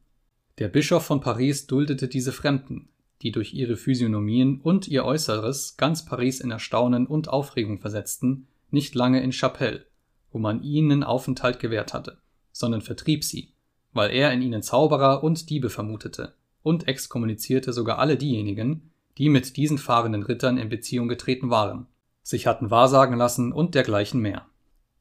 Der 0.59 0.69
Bischof 0.69 1.05
von 1.05 1.21
Paris 1.21 1.67
duldete 1.67 2.09
diese 2.09 2.33
Fremden, 2.33 2.89
die 3.23 3.33
durch 3.33 3.55
ihre 3.55 3.77
Physiognomien 3.77 4.61
und 4.61 4.87
ihr 4.89 5.05
Äußeres 5.05 5.77
ganz 5.77 6.05
Paris 6.05 6.41
in 6.41 6.51
Erstaunen 6.51 7.07
und 7.07 7.29
Aufregung 7.29 7.79
versetzten, 7.79 8.49
nicht 8.71 8.95
lange 8.95 9.23
in 9.23 9.33
Chapelle, 9.33 9.87
wo 10.31 10.39
man 10.39 10.63
ihnen 10.63 11.03
Aufenthalt 11.03 11.59
gewährt 11.59 11.95
hatte, 11.95 12.19
sondern 12.53 12.83
vertrieb 12.83 13.25
sie, 13.25 13.55
weil 13.93 14.11
er 14.11 14.33
in 14.33 14.43
ihnen 14.43 14.63
Zauberer 14.63 15.23
und 15.23 15.49
Diebe 15.51 15.71
vermutete, 15.71 16.35
und 16.63 16.89
exkommunizierte 16.89 17.73
sogar 17.73 17.99
alle 17.99 18.17
diejenigen, 18.17 18.91
die 19.19 19.29
mit 19.29 19.57
diesen 19.57 19.79
fahrenden 19.79 20.25
Rittern 20.25 20.59
in 20.59 20.69
Beziehung 20.69 21.09
getreten 21.09 21.51
waren, 21.51 21.87
sich 22.25 22.49
hatten 22.49 22.71
wahrsagen 22.71 23.17
lassen 23.17 23.53
und 23.53 23.77
dergleichen 23.77 24.21
mehr. 24.21 24.47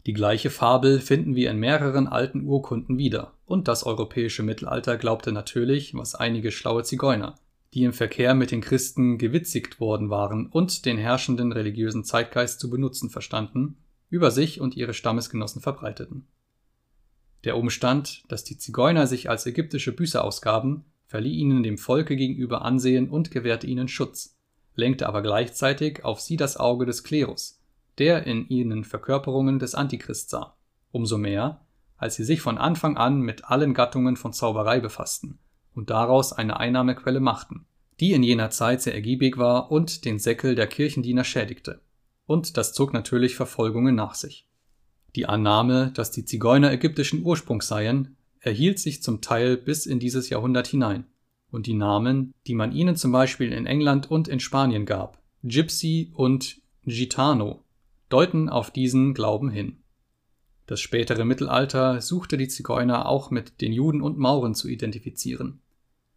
Die 0.05 0.13
gleiche 0.13 0.49
Fabel 0.49 0.99
finden 0.99 1.35
wir 1.35 1.49
in 1.49 1.57
mehreren 1.57 2.07
alten 2.07 2.45
Urkunden 2.45 2.97
wieder, 2.97 3.33
und 3.45 3.69
das 3.69 3.85
europäische 3.85 4.43
Mittelalter 4.43 4.97
glaubte 4.97 5.31
natürlich, 5.31 5.95
was 5.95 6.13
einige 6.13 6.51
schlaue 6.51 6.83
Zigeuner, 6.83 7.35
die 7.73 7.85
im 7.85 7.93
Verkehr 7.93 8.35
mit 8.35 8.51
den 8.51 8.59
Christen 8.59 9.17
gewitzigt 9.17 9.79
worden 9.79 10.09
waren 10.09 10.47
und 10.47 10.85
den 10.85 10.97
herrschenden 10.97 11.53
religiösen 11.53 12.03
Zeitgeist 12.03 12.59
zu 12.59 12.69
benutzen 12.69 13.09
verstanden, 13.09 13.77
über 14.09 14.29
sich 14.29 14.59
und 14.59 14.75
ihre 14.75 14.93
Stammesgenossen 14.93 15.61
verbreiteten. 15.61 16.27
Der 17.45 17.57
Umstand, 17.57 18.23
dass 18.27 18.43
die 18.43 18.57
Zigeuner 18.57 19.07
sich 19.07 19.29
als 19.29 19.45
ägyptische 19.45 19.93
Büßer 19.93 20.23
ausgaben, 20.23 20.83
verlieh 21.07 21.35
ihnen 21.35 21.63
dem 21.63 21.77
Volke 21.77 22.17
gegenüber 22.17 22.63
Ansehen 22.63 23.09
und 23.09 23.31
gewährte 23.31 23.67
ihnen 23.67 23.87
Schutz, 23.87 24.37
lenkte 24.75 25.07
aber 25.07 25.21
gleichzeitig 25.21 26.03
auf 26.03 26.19
sie 26.19 26.37
das 26.37 26.57
Auge 26.57 26.85
des 26.85 27.03
Klerus, 27.03 27.59
der 27.97 28.25
in 28.25 28.47
ihnen 28.47 28.83
Verkörperungen 28.83 29.59
des 29.59 29.75
Antichrist 29.75 30.29
sah, 30.29 30.55
umso 30.91 31.17
mehr, 31.17 31.61
als 31.97 32.15
sie 32.15 32.23
sich 32.23 32.41
von 32.41 32.57
Anfang 32.57 32.97
an 32.97 33.21
mit 33.21 33.45
allen 33.45 33.73
Gattungen 33.73 34.17
von 34.17 34.33
Zauberei 34.33 34.79
befassten 34.79 35.39
und 35.73 35.89
daraus 35.89 36.33
eine 36.33 36.59
Einnahmequelle 36.59 37.19
machten, 37.19 37.65
die 37.99 38.13
in 38.13 38.23
jener 38.23 38.49
Zeit 38.49 38.81
sehr 38.81 38.93
ergiebig 38.93 39.37
war 39.37 39.71
und 39.71 40.05
den 40.05 40.19
Säckel 40.19 40.55
der 40.55 40.67
Kirchendiener 40.67 41.23
schädigte. 41.23 41.81
Und 42.25 42.57
das 42.57 42.73
zog 42.73 42.93
natürlich 42.93 43.35
Verfolgungen 43.35 43.95
nach 43.95 44.15
sich. 44.15 44.47
Die 45.15 45.27
Annahme, 45.27 45.91
dass 45.93 46.11
die 46.11 46.25
Zigeuner 46.25 46.71
ägyptischen 46.71 47.23
Ursprungs 47.23 47.67
seien, 47.67 48.17
erhielt 48.39 48.79
sich 48.79 49.03
zum 49.03 49.21
Teil 49.21 49.57
bis 49.57 49.85
in 49.85 49.99
dieses 49.99 50.29
Jahrhundert 50.29 50.67
hinein, 50.67 51.05
und 51.53 51.67
die 51.67 51.75
Namen, 51.75 52.33
die 52.47 52.55
man 52.55 52.71
ihnen 52.71 52.95
zum 52.95 53.11
Beispiel 53.11 53.53
in 53.53 53.67
England 53.67 54.09
und 54.09 54.27
in 54.27 54.39
Spanien 54.39 54.85
gab, 54.85 55.21
Gypsy 55.43 56.11
und 56.15 56.61
Gitano, 56.83 57.63
deuten 58.09 58.49
auf 58.49 58.71
diesen 58.71 59.13
Glauben 59.13 59.51
hin. 59.51 59.77
Das 60.65 60.79
spätere 60.79 61.25
Mittelalter 61.25 62.01
suchte 62.01 62.37
die 62.37 62.47
Zigeuner 62.47 63.07
auch 63.07 63.29
mit 63.29 63.61
den 63.61 63.71
Juden 63.71 64.01
und 64.01 64.17
Mauren 64.17 64.55
zu 64.55 64.67
identifizieren. 64.67 65.59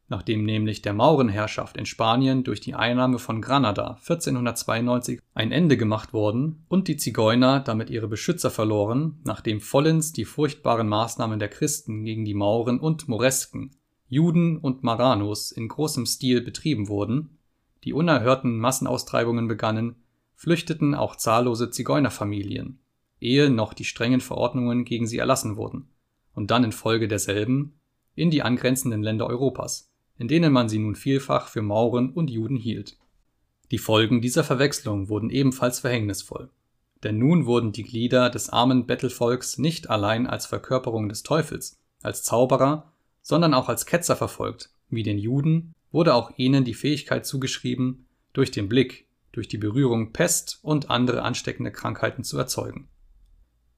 Nachdem 0.09 0.45
nämlich 0.45 0.83
der 0.83 0.95
Maurenherrschaft 0.95 1.77
in 1.77 1.85
Spanien 1.85 2.45
durch 2.45 2.61
die 2.61 2.75
Einnahme 2.75 3.19
von 3.19 3.43
Granada 3.43 3.99
1492 4.01 5.21
ein 5.35 5.53
Ende 5.53 5.77
gemacht 5.77 6.13
worden 6.13 6.65
und 6.69 6.89
die 6.89 6.97
Zigeuner 6.97 7.61
damit 7.61 7.91
ihre 7.91 8.07
Beschützer 8.09 8.51
verloren, 8.51 9.21
nachdem 9.25 9.61
vollends 9.61 10.13
die 10.13 10.25
furchtbaren 10.25 10.89
Maßnahmen 10.89 11.41
der 11.41 11.49
Christen 11.49 12.05
gegen 12.05 12.25
die 12.25 12.35
Mauren 12.35 12.79
und 12.79 13.09
Moresken, 13.09 13.73
Juden 14.09 14.59
und 14.59 14.83
Marranos 14.83 15.53
in 15.53 15.69
großem 15.69 16.07
Stil 16.07 16.41
betrieben 16.41 16.89
wurden, 16.89 17.39
die 17.85 17.93
unerhörten 17.93 18.59
Massenaustreibungen 18.59 19.49
begannen, 19.49 19.97
flüchteten 20.35 20.95
auch 20.95 21.17
zahllose 21.17 21.71
Zigeunerfamilien 21.71 22.79
ehe 23.21 23.51
noch 23.51 23.73
die 23.75 23.85
strengen 23.85 24.21
Verordnungen 24.21 24.85
gegen 24.85 25.07
sie 25.07 25.19
erlassen 25.19 25.57
wurden, 25.57 25.89
und 26.35 26.51
dann 26.51 26.65
infolge 26.65 27.09
derselben 27.09 27.75
in 28.15 28.31
die 28.31 28.43
angrenzenden 28.43 29.03
Länder 29.03 29.27
Europas, 29.27 29.91
in 30.19 30.29
denen 30.29 30.53
man 30.53 30.69
sie 30.69 30.79
nun 30.79 30.95
vielfach 30.95 31.49
für 31.49 31.63
Mauren 31.63 32.11
und 32.11 32.31
Juden 32.31 32.57
hielt. 32.57 32.99
Die 33.71 33.79
Folgen 33.79 34.21
dieser 34.21 34.45
Verwechslung 34.45 35.09
wurden 35.09 35.31
ebenfalls 35.31 35.81
verhängnisvoll, 35.81 36.51
denn 37.03 37.19
nun 37.19 37.47
wurden 37.47 37.73
die 37.73 37.83
Glieder 37.83 38.31
des 38.31 38.49
armen 38.49 38.87
Bettelvolks 38.87 39.59
nicht 39.59 39.91
allein 39.91 40.27
als 40.27 40.47
Verkörperung 40.47 41.09
des 41.09 41.23
Teufels, 41.23 41.79
als 42.03 42.23
Zauberer, 42.23 42.93
sondern 43.27 43.55
auch 43.55 43.69
als 43.69 43.87
Ketzer 43.87 44.15
verfolgt, 44.15 44.71
wie 44.89 45.03
den 45.03 45.19
Juden 45.19 45.75
wurde 45.91 46.15
auch 46.15 46.31
ihnen 46.37 46.63
die 46.63 46.75
Fähigkeit 46.75 47.27
zugeschrieben, 47.27 48.07
durch 48.33 48.53
den 48.53 48.69
Blick, 48.69 49.09
durch 49.33 49.49
die 49.49 49.59
Berührung 49.59 50.13
Pest 50.13 50.61
und 50.63 50.91
andere 50.91 51.23
ansteckende 51.23 51.73
Krankheiten 51.73 52.23
zu 52.23 52.39
erzeugen. 52.39 52.87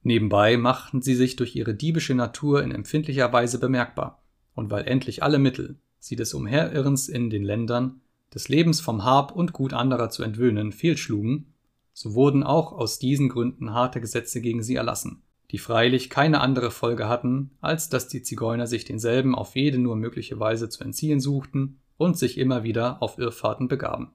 Nebenbei 0.03 0.55
machten 0.55 1.01
sie 1.01 1.15
sich 1.15 1.35
durch 1.35 1.55
ihre 1.55 1.73
diebische 1.73 2.13
Natur 2.13 2.61
in 2.61 2.69
empfindlicher 2.69 3.33
Weise 3.33 3.57
bemerkbar, 3.57 4.21
und 4.53 4.69
weil 4.69 4.87
endlich 4.87 5.23
alle 5.23 5.39
Mittel, 5.39 5.79
sie 5.97 6.15
des 6.15 6.35
Umherirrens 6.35 7.09
in 7.09 7.31
den 7.31 7.43
Ländern, 7.43 8.01
des 8.31 8.49
Lebens 8.49 8.81
vom 8.81 9.03
Hab 9.03 9.31
und 9.31 9.51
Gut 9.51 9.73
anderer 9.73 10.11
zu 10.11 10.21
entwöhnen, 10.21 10.71
fehlschlugen, 10.71 11.55
so 11.91 12.13
wurden 12.13 12.43
auch 12.43 12.71
aus 12.71 12.99
diesen 12.99 13.29
Gründen 13.29 13.73
harte 13.73 13.99
Gesetze 13.99 14.41
gegen 14.41 14.61
sie 14.61 14.75
erlassen, 14.75 15.23
die 15.51 15.57
freilich 15.57 16.09
keine 16.09 16.41
andere 16.41 16.71
Folge 16.71 17.09
hatten, 17.09 17.51
als 17.61 17.89
dass 17.89 18.07
die 18.07 18.21
Zigeuner 18.21 18.67
sich 18.67 18.85
denselben 18.85 19.35
auf 19.35 19.55
jede 19.55 19.79
nur 19.79 19.95
mögliche 19.95 20.39
Weise 20.39 20.69
zu 20.69 20.83
entziehen 20.83 21.19
suchten 21.19 21.79
und 21.97 22.17
sich 22.17 22.37
immer 22.37 22.63
wieder 22.63 23.01
auf 23.01 23.17
Irrfahrten 23.17 23.67
begaben. 23.67 24.13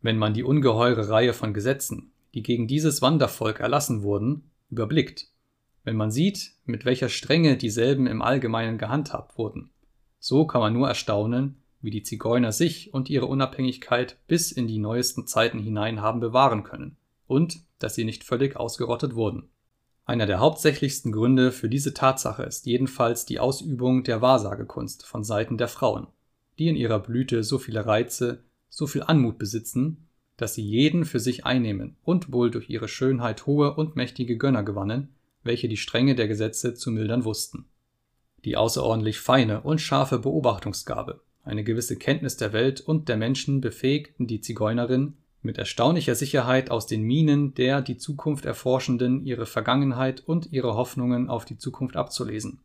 Wenn 0.00 0.18
man 0.18 0.34
die 0.34 0.44
ungeheure 0.44 1.08
Reihe 1.08 1.32
von 1.32 1.52
Gesetzen, 1.52 2.12
die 2.34 2.42
gegen 2.42 2.68
dieses 2.68 3.02
Wandervolk 3.02 3.58
erlassen 3.58 4.02
wurden, 4.02 4.50
überblickt, 4.70 5.28
wenn 5.82 5.96
man 5.96 6.10
sieht, 6.10 6.52
mit 6.64 6.84
welcher 6.84 7.08
Strenge 7.08 7.56
dieselben 7.56 8.06
im 8.06 8.22
Allgemeinen 8.22 8.78
gehandhabt 8.78 9.38
wurden. 9.38 9.70
So 10.20 10.46
kann 10.46 10.60
man 10.60 10.72
nur 10.72 10.86
erstaunen, 10.86 11.56
wie 11.80 11.90
die 11.90 12.02
Zigeuner 12.02 12.52
sich 12.52 12.92
und 12.92 13.08
ihre 13.08 13.26
Unabhängigkeit 13.26 14.18
bis 14.26 14.52
in 14.52 14.66
die 14.66 14.78
neuesten 14.78 15.26
Zeiten 15.26 15.58
hinein 15.58 16.02
haben 16.02 16.20
bewahren 16.20 16.62
können 16.62 16.96
und 17.26 17.60
dass 17.78 17.94
sie 17.94 18.04
nicht 18.04 18.24
völlig 18.24 18.56
ausgerottet 18.56 19.14
wurden. 19.14 19.48
Einer 20.08 20.24
der 20.24 20.40
hauptsächlichsten 20.40 21.12
Gründe 21.12 21.52
für 21.52 21.68
diese 21.68 21.92
Tatsache 21.92 22.42
ist 22.42 22.64
jedenfalls 22.64 23.26
die 23.26 23.40
Ausübung 23.40 24.04
der 24.04 24.22
Wahrsagekunst 24.22 25.04
von 25.04 25.22
Seiten 25.22 25.58
der 25.58 25.68
Frauen, 25.68 26.06
die 26.58 26.68
in 26.68 26.76
ihrer 26.76 26.98
Blüte 26.98 27.44
so 27.44 27.58
viele 27.58 27.84
Reize, 27.84 28.42
so 28.70 28.86
viel 28.86 29.02
Anmut 29.02 29.36
besitzen, 29.38 30.08
dass 30.38 30.54
sie 30.54 30.62
jeden 30.62 31.04
für 31.04 31.20
sich 31.20 31.44
einnehmen 31.44 31.98
und 32.04 32.32
wohl 32.32 32.50
durch 32.50 32.70
ihre 32.70 32.88
Schönheit 32.88 33.44
hohe 33.44 33.74
und 33.74 33.96
mächtige 33.96 34.38
Gönner 34.38 34.62
gewannen, 34.62 35.14
welche 35.42 35.68
die 35.68 35.76
Strenge 35.76 36.14
der 36.14 36.26
Gesetze 36.26 36.72
zu 36.72 36.90
mildern 36.90 37.26
wussten. 37.26 37.66
Die 38.46 38.56
außerordentlich 38.56 39.20
feine 39.20 39.60
und 39.60 39.78
scharfe 39.78 40.20
Beobachtungsgabe, 40.20 41.20
eine 41.44 41.64
gewisse 41.64 41.98
Kenntnis 41.98 42.38
der 42.38 42.54
Welt 42.54 42.80
und 42.80 43.10
der 43.10 43.18
Menschen 43.18 43.60
befähigten 43.60 44.26
die 44.26 44.40
Zigeunerin, 44.40 45.18
mit 45.42 45.58
erstaunlicher 45.58 46.14
Sicherheit 46.14 46.70
aus 46.70 46.86
den 46.86 47.02
Mienen 47.02 47.54
der 47.54 47.80
die 47.80 47.96
Zukunft 47.96 48.44
Erforschenden 48.44 49.24
ihre 49.24 49.46
Vergangenheit 49.46 50.20
und 50.20 50.52
ihre 50.52 50.74
Hoffnungen 50.74 51.28
auf 51.28 51.44
die 51.44 51.58
Zukunft 51.58 51.96
abzulesen. 51.96 52.60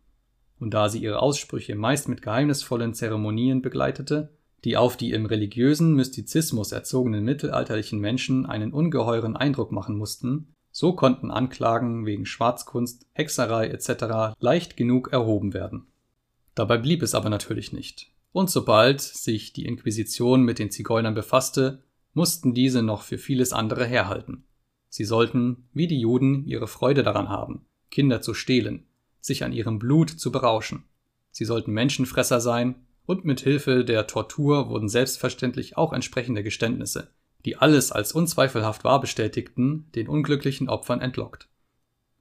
Und 0.59 0.73
da 0.73 0.89
sie 0.89 0.99
ihre 0.99 1.19
Aussprüche 1.19 1.75
meist 1.75 2.07
mit 2.07 2.21
geheimnisvollen 2.21 2.93
Zeremonien 2.93 3.61
begleitete, 3.61 4.31
die 4.63 4.77
auf 4.77 4.97
die 4.97 5.11
im 5.11 5.25
religiösen 5.25 5.93
Mystizismus 5.93 6.71
erzogenen 6.71 7.23
mittelalterlichen 7.23 7.99
Menschen 7.99 8.45
einen 8.45 8.71
ungeheuren 8.71 9.35
Eindruck 9.35 9.71
machen 9.71 9.97
mussten, 9.97 10.47
so 10.71 10.93
konnten 10.93 11.31
Anklagen 11.31 12.05
wegen 12.05 12.25
Schwarzkunst, 12.25 13.05
Hexerei 13.11 13.67
etc. 13.67 14.35
leicht 14.39 14.75
genug 14.77 15.11
erhoben 15.11 15.53
werden. 15.53 15.87
Dabei 16.55 16.77
blieb 16.77 17.03
es 17.03 17.13
aber 17.13 17.29
natürlich 17.29 17.73
nicht. 17.73 18.11
Und 18.31 18.49
sobald 18.49 19.01
sich 19.01 19.53
die 19.53 19.65
Inquisition 19.65 20.41
mit 20.41 20.57
den 20.59 20.71
Zigeunern 20.71 21.13
befasste, 21.13 21.83
mussten 22.13 22.53
diese 22.53 22.81
noch 22.81 23.01
für 23.01 23.17
vieles 23.17 23.53
andere 23.53 23.85
herhalten. 23.85 24.45
Sie 24.89 25.05
sollten, 25.05 25.67
wie 25.73 25.87
die 25.87 25.99
Juden, 25.99 26.45
ihre 26.45 26.67
Freude 26.67 27.03
daran 27.03 27.29
haben, 27.29 27.65
Kinder 27.89 28.21
zu 28.21 28.33
stehlen, 28.33 28.85
sich 29.21 29.43
an 29.43 29.53
ihrem 29.53 29.79
Blut 29.79 30.09
zu 30.09 30.31
berauschen. 30.31 30.83
Sie 31.31 31.45
sollten 31.45 31.71
Menschenfresser 31.71 32.39
sein 32.39 32.75
und 33.05 33.25
mit 33.25 33.41
Hilfe 33.41 33.83
der 33.83 34.07
Tortur 34.07 34.69
wurden 34.69 34.89
selbstverständlich 34.89 35.77
auch 35.77 35.93
entsprechende 35.93 36.43
Geständnisse, 36.43 37.09
die 37.45 37.57
alles 37.57 37.91
als 37.91 38.13
unzweifelhaft 38.13 38.83
wahr 38.83 39.01
bestätigten, 39.01 39.89
den 39.95 40.07
unglücklichen 40.07 40.69
Opfern 40.69 41.01
entlockt. 41.01 41.49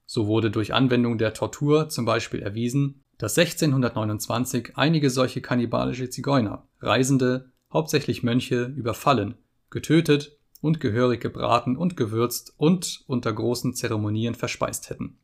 So 0.06 0.26
wurde 0.26 0.50
durch 0.50 0.74
Anwendung 0.74 1.18
der 1.18 1.34
Tortur 1.34 1.88
zum 1.88 2.04
Beispiel 2.04 2.40
erwiesen, 2.40 3.02
dass 3.18 3.38
1629 3.38 4.72
einige 4.76 5.10
solche 5.10 5.40
kannibalische 5.40 6.10
Zigeuner, 6.10 6.66
Reisende, 6.80 7.52
hauptsächlich 7.72 8.22
Mönche, 8.22 8.64
überfallen, 8.64 9.36
getötet 9.72 10.38
und 10.60 10.78
gehörig 10.78 11.20
gebraten 11.20 11.76
und 11.76 11.96
gewürzt 11.96 12.54
und 12.56 13.02
unter 13.08 13.32
großen 13.32 13.74
Zeremonien 13.74 14.36
verspeist 14.36 14.90
hätten. 14.90 15.18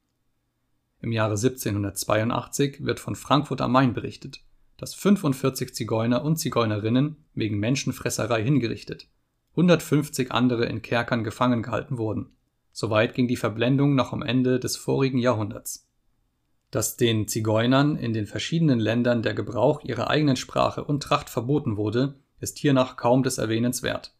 Im 1.00 1.12
Jahre 1.12 1.34
1782 1.34 2.84
wird 2.84 2.98
von 2.98 3.14
Frankfurt 3.14 3.60
am 3.60 3.70
Main 3.70 3.94
berichtet 3.94 4.42
dass 4.78 4.94
45 4.94 5.74
Zigeuner 5.74 6.24
und 6.24 6.36
Zigeunerinnen 6.36 7.16
wegen 7.34 7.58
Menschenfresserei 7.58 8.42
hingerichtet, 8.42 9.08
150 9.50 10.32
andere 10.32 10.64
in 10.66 10.82
Kerkern 10.82 11.24
gefangen 11.24 11.62
gehalten 11.62 11.98
wurden. 11.98 12.30
Soweit 12.72 13.14
ging 13.14 13.26
die 13.26 13.36
Verblendung 13.36 13.96
noch 13.96 14.12
am 14.12 14.22
Ende 14.22 14.60
des 14.60 14.76
vorigen 14.76 15.18
Jahrhunderts. 15.18 15.88
Dass 16.70 16.96
den 16.96 17.26
Zigeunern 17.26 17.96
in 17.96 18.12
den 18.12 18.26
verschiedenen 18.26 18.78
Ländern 18.78 19.22
der 19.22 19.34
Gebrauch 19.34 19.82
ihrer 19.82 20.10
eigenen 20.10 20.36
Sprache 20.36 20.84
und 20.84 21.02
Tracht 21.02 21.28
verboten 21.28 21.76
wurde, 21.76 22.14
ist 22.40 22.58
hiernach 22.58 22.96
kaum 22.96 23.24
des 23.24 23.38
Erwähnens 23.38 23.82
wert. 23.82 24.14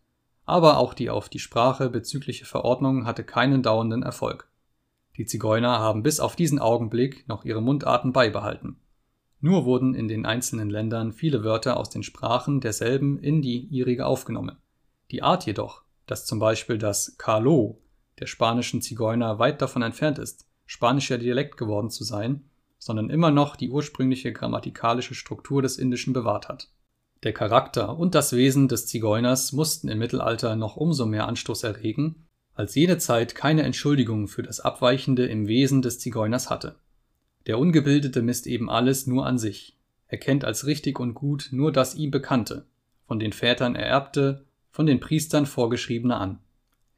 Aber 0.48 0.78
auch 0.78 0.94
die 0.94 1.10
auf 1.10 1.28
die 1.28 1.40
Sprache 1.40 1.90
bezügliche 1.90 2.46
Verordnung 2.46 3.04
hatte 3.04 3.22
keinen 3.22 3.62
dauernden 3.62 4.02
Erfolg. 4.02 4.48
Die 5.18 5.26
Zigeuner 5.26 5.78
haben 5.78 6.02
bis 6.02 6.20
auf 6.20 6.36
diesen 6.36 6.58
Augenblick 6.58 7.28
noch 7.28 7.44
ihre 7.44 7.60
Mundarten 7.60 8.14
beibehalten. 8.14 8.80
Nur 9.42 9.66
wurden 9.66 9.94
in 9.94 10.08
den 10.08 10.24
einzelnen 10.24 10.70
Ländern 10.70 11.12
viele 11.12 11.44
Wörter 11.44 11.76
aus 11.76 11.90
den 11.90 12.02
Sprachen 12.02 12.62
derselben 12.62 13.18
in 13.18 13.42
die 13.42 13.66
ihrige 13.66 14.06
aufgenommen. 14.06 14.56
Die 15.10 15.22
Art 15.22 15.44
jedoch, 15.44 15.82
dass 16.06 16.24
zum 16.24 16.38
Beispiel 16.38 16.78
das 16.78 17.18
Kalo 17.18 17.82
der 18.18 18.26
spanischen 18.26 18.80
Zigeuner 18.80 19.38
weit 19.38 19.60
davon 19.60 19.82
entfernt 19.82 20.18
ist, 20.18 20.46
spanischer 20.64 21.18
Dialekt 21.18 21.58
geworden 21.58 21.90
zu 21.90 22.04
sein, 22.04 22.48
sondern 22.78 23.10
immer 23.10 23.30
noch 23.30 23.54
die 23.54 23.68
ursprüngliche 23.68 24.32
grammatikalische 24.32 25.14
Struktur 25.14 25.60
des 25.60 25.76
Indischen 25.76 26.14
bewahrt 26.14 26.48
hat. 26.48 26.70
Der 27.24 27.32
Charakter 27.32 27.98
und 27.98 28.14
das 28.14 28.32
Wesen 28.32 28.68
des 28.68 28.86
Zigeuners 28.86 29.52
mussten 29.52 29.88
im 29.88 29.98
Mittelalter 29.98 30.54
noch 30.54 30.76
umso 30.76 31.04
mehr 31.04 31.26
Anstoß 31.26 31.64
erregen, 31.64 32.26
als 32.54 32.76
jene 32.76 32.98
Zeit 32.98 33.34
keine 33.34 33.62
Entschuldigung 33.62 34.28
für 34.28 34.42
das 34.42 34.60
Abweichende 34.60 35.26
im 35.26 35.48
Wesen 35.48 35.82
des 35.82 35.98
Zigeuners 35.98 36.48
hatte. 36.48 36.76
Der 37.46 37.58
Ungebildete 37.58 38.22
misst 38.22 38.46
eben 38.46 38.70
alles 38.70 39.06
nur 39.06 39.26
an 39.26 39.38
sich, 39.38 39.76
erkennt 40.06 40.44
als 40.44 40.66
richtig 40.66 41.00
und 41.00 41.14
gut 41.14 41.48
nur 41.50 41.72
das 41.72 41.96
ihm 41.96 42.12
Bekannte, 42.12 42.66
von 43.06 43.18
den 43.18 43.32
Vätern 43.32 43.74
ererbte, 43.74 44.44
von 44.70 44.86
den 44.86 45.00
Priestern 45.00 45.46
vorgeschriebene 45.46 46.16
an. 46.16 46.38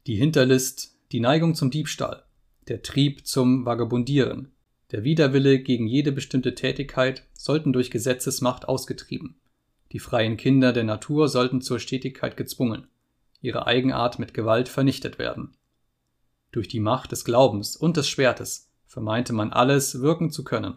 Die 0.05 0.15
Hinterlist, 0.15 0.97
die 1.11 1.19
Neigung 1.19 1.55
zum 1.55 1.71
Diebstahl, 1.71 2.23
der 2.67 2.83
Trieb 2.83 3.25
zum 3.25 3.65
Vagabundieren, 3.65 4.51
der 4.91 5.03
Widerwille 5.03 5.59
gegen 5.59 5.87
jede 5.87 6.11
bestimmte 6.11 6.53
Tätigkeit 6.53 7.23
sollten 7.33 7.73
durch 7.73 7.89
Gesetzesmacht 7.89 8.67
ausgetrieben. 8.67 9.35
Die 9.91 9.99
freien 9.99 10.37
Kinder 10.37 10.71
der 10.71 10.85
Natur 10.85 11.27
sollten 11.27 11.61
zur 11.61 11.79
Stetigkeit 11.79 12.37
gezwungen, 12.37 12.87
ihre 13.41 13.67
Eigenart 13.67 14.19
mit 14.19 14.33
Gewalt 14.33 14.69
vernichtet 14.69 15.19
werden. 15.19 15.53
Durch 16.51 16.67
die 16.67 16.79
Macht 16.79 17.11
des 17.11 17.25
Glaubens 17.25 17.75
und 17.75 17.97
des 17.97 18.07
Schwertes 18.07 18.69
vermeinte 18.85 19.33
man 19.33 19.51
alles 19.51 20.01
wirken 20.01 20.31
zu 20.31 20.43
können. 20.43 20.75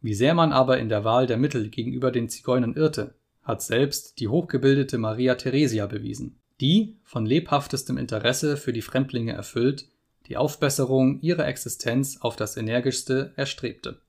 Wie 0.00 0.14
sehr 0.14 0.34
man 0.34 0.52
aber 0.52 0.78
in 0.78 0.88
der 0.88 1.04
Wahl 1.04 1.26
der 1.26 1.36
Mittel 1.36 1.68
gegenüber 1.68 2.10
den 2.10 2.28
Zigeunern 2.28 2.74
irrte, 2.74 3.14
hat 3.42 3.62
selbst 3.62 4.18
die 4.20 4.28
hochgebildete 4.28 4.98
Maria 4.98 5.34
Theresia 5.34 5.86
bewiesen, 5.86 6.40
die, 6.60 6.96
von 7.02 7.26
lebhaftestem 7.26 7.98
Interesse 7.98 8.56
für 8.56 8.72
die 8.72 8.82
Fremdlinge 8.82 9.32
erfüllt, 9.32 9.88
die 10.26 10.36
Aufbesserung 10.36 11.20
ihrer 11.20 11.46
Existenz 11.46 12.18
auf 12.20 12.36
das 12.36 12.56
energischste 12.56 13.32
erstrebte. 13.36 14.00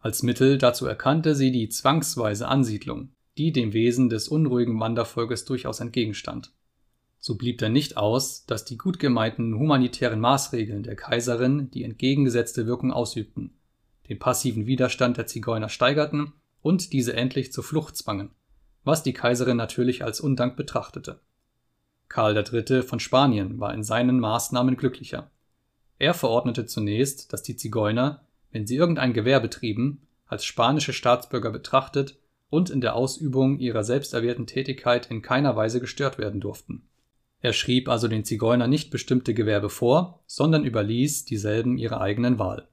Als 0.00 0.22
Mittel 0.22 0.58
dazu 0.58 0.86
erkannte 0.86 1.34
sie 1.34 1.50
die 1.50 1.68
zwangsweise 1.68 2.48
Ansiedlung, 2.48 3.10
die 3.38 3.52
dem 3.52 3.72
Wesen 3.72 4.08
des 4.08 4.28
unruhigen 4.28 4.78
Wandervolkes 4.80 5.44
durchaus 5.44 5.80
entgegenstand. 5.80 6.52
So 7.20 7.36
blieb 7.36 7.58
denn 7.58 7.72
nicht 7.72 7.96
aus, 7.96 8.44
dass 8.46 8.64
die 8.64 8.76
gut 8.76 8.98
gemeinten 8.98 9.58
humanitären 9.58 10.20
Maßregeln 10.20 10.82
der 10.82 10.96
Kaiserin 10.96 11.70
die 11.70 11.84
entgegengesetzte 11.84 12.66
Wirkung 12.66 12.92
ausübten, 12.92 13.54
den 14.08 14.18
passiven 14.18 14.66
Widerstand 14.66 15.16
der 15.16 15.26
Zigeuner 15.26 15.68
steigerten 15.68 16.32
und 16.62 16.92
diese 16.92 17.14
endlich 17.14 17.52
zur 17.52 17.64
Flucht 17.64 17.96
zwangen, 17.96 18.30
was 18.84 19.02
die 19.02 19.12
Kaiserin 19.12 19.56
natürlich 19.56 20.04
als 20.04 20.20
Undank 20.20 20.56
betrachtete. 20.56 21.20
Karl 22.08 22.36
III. 22.36 22.82
von 22.82 23.00
Spanien 23.00 23.60
war 23.60 23.74
in 23.74 23.84
seinen 23.84 24.18
Maßnahmen 24.18 24.76
glücklicher. 24.76 25.30
Er 25.98 26.14
verordnete 26.14 26.66
zunächst, 26.66 27.32
dass 27.32 27.42
die 27.42 27.56
Zigeuner, 27.56 28.24
wenn 28.50 28.66
sie 28.66 28.76
irgendein 28.76 29.12
Gewerbe 29.12 29.50
trieben, 29.50 30.02
als 30.26 30.44
spanische 30.44 30.92
Staatsbürger 30.92 31.50
betrachtet 31.50 32.18
und 32.50 32.70
in 32.70 32.80
der 32.80 32.94
Ausübung 32.94 33.58
ihrer 33.58 33.84
selbsterwählten 33.84 34.46
Tätigkeit 34.46 35.10
in 35.10 35.22
keiner 35.22 35.56
Weise 35.56 35.80
gestört 35.80 36.18
werden 36.18 36.40
durften. 36.40 36.82
Er 37.40 37.52
schrieb 37.52 37.88
also 37.88 38.08
den 38.08 38.24
Zigeunern 38.24 38.70
nicht 38.70 38.90
bestimmte 38.90 39.34
Gewerbe 39.34 39.70
vor, 39.70 40.22
sondern 40.26 40.64
überließ 40.64 41.24
dieselben 41.24 41.78
ihrer 41.78 42.00
eigenen 42.00 42.38
Wahl. 42.38 42.68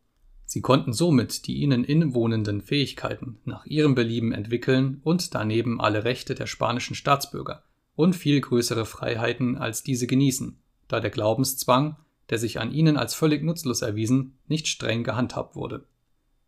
Sie 0.46 0.62
konnten 0.62 0.94
somit 0.94 1.48
die 1.48 1.56
ihnen 1.56 1.84
inwohnenden 1.84 2.62
Fähigkeiten 2.62 3.40
nach 3.46 3.66
ihrem 3.66 3.96
Belieben 3.96 4.32
entwickeln 4.32 5.02
und 5.04 5.36
daneben 5.36 5.82
alle 5.82 6.04
Rechte 6.04 6.36
der 6.36 6.48
spanischen 6.48 6.96
Staatsbürger 6.96 7.64
und 7.96 8.16
viel 8.16 8.42
größere 8.42 8.86
Freiheiten 8.86 9.58
als 9.58 9.84
diese 9.84 10.08
genießen, 10.08 10.60
da 10.88 11.00
der 11.00 11.12
Glaubenszwang 11.12 11.98
der 12.30 12.40
sich 12.40 12.60
an 12.60 12.72
ihnen 12.72 12.98
als 12.98 13.14
völlig 13.14 13.44
nutzlos 13.44 13.82
erwiesen, 13.82 14.38
nicht 14.48 14.68
streng 14.68 15.04
gehandhabt 15.04 15.56
wurde. 15.56 15.86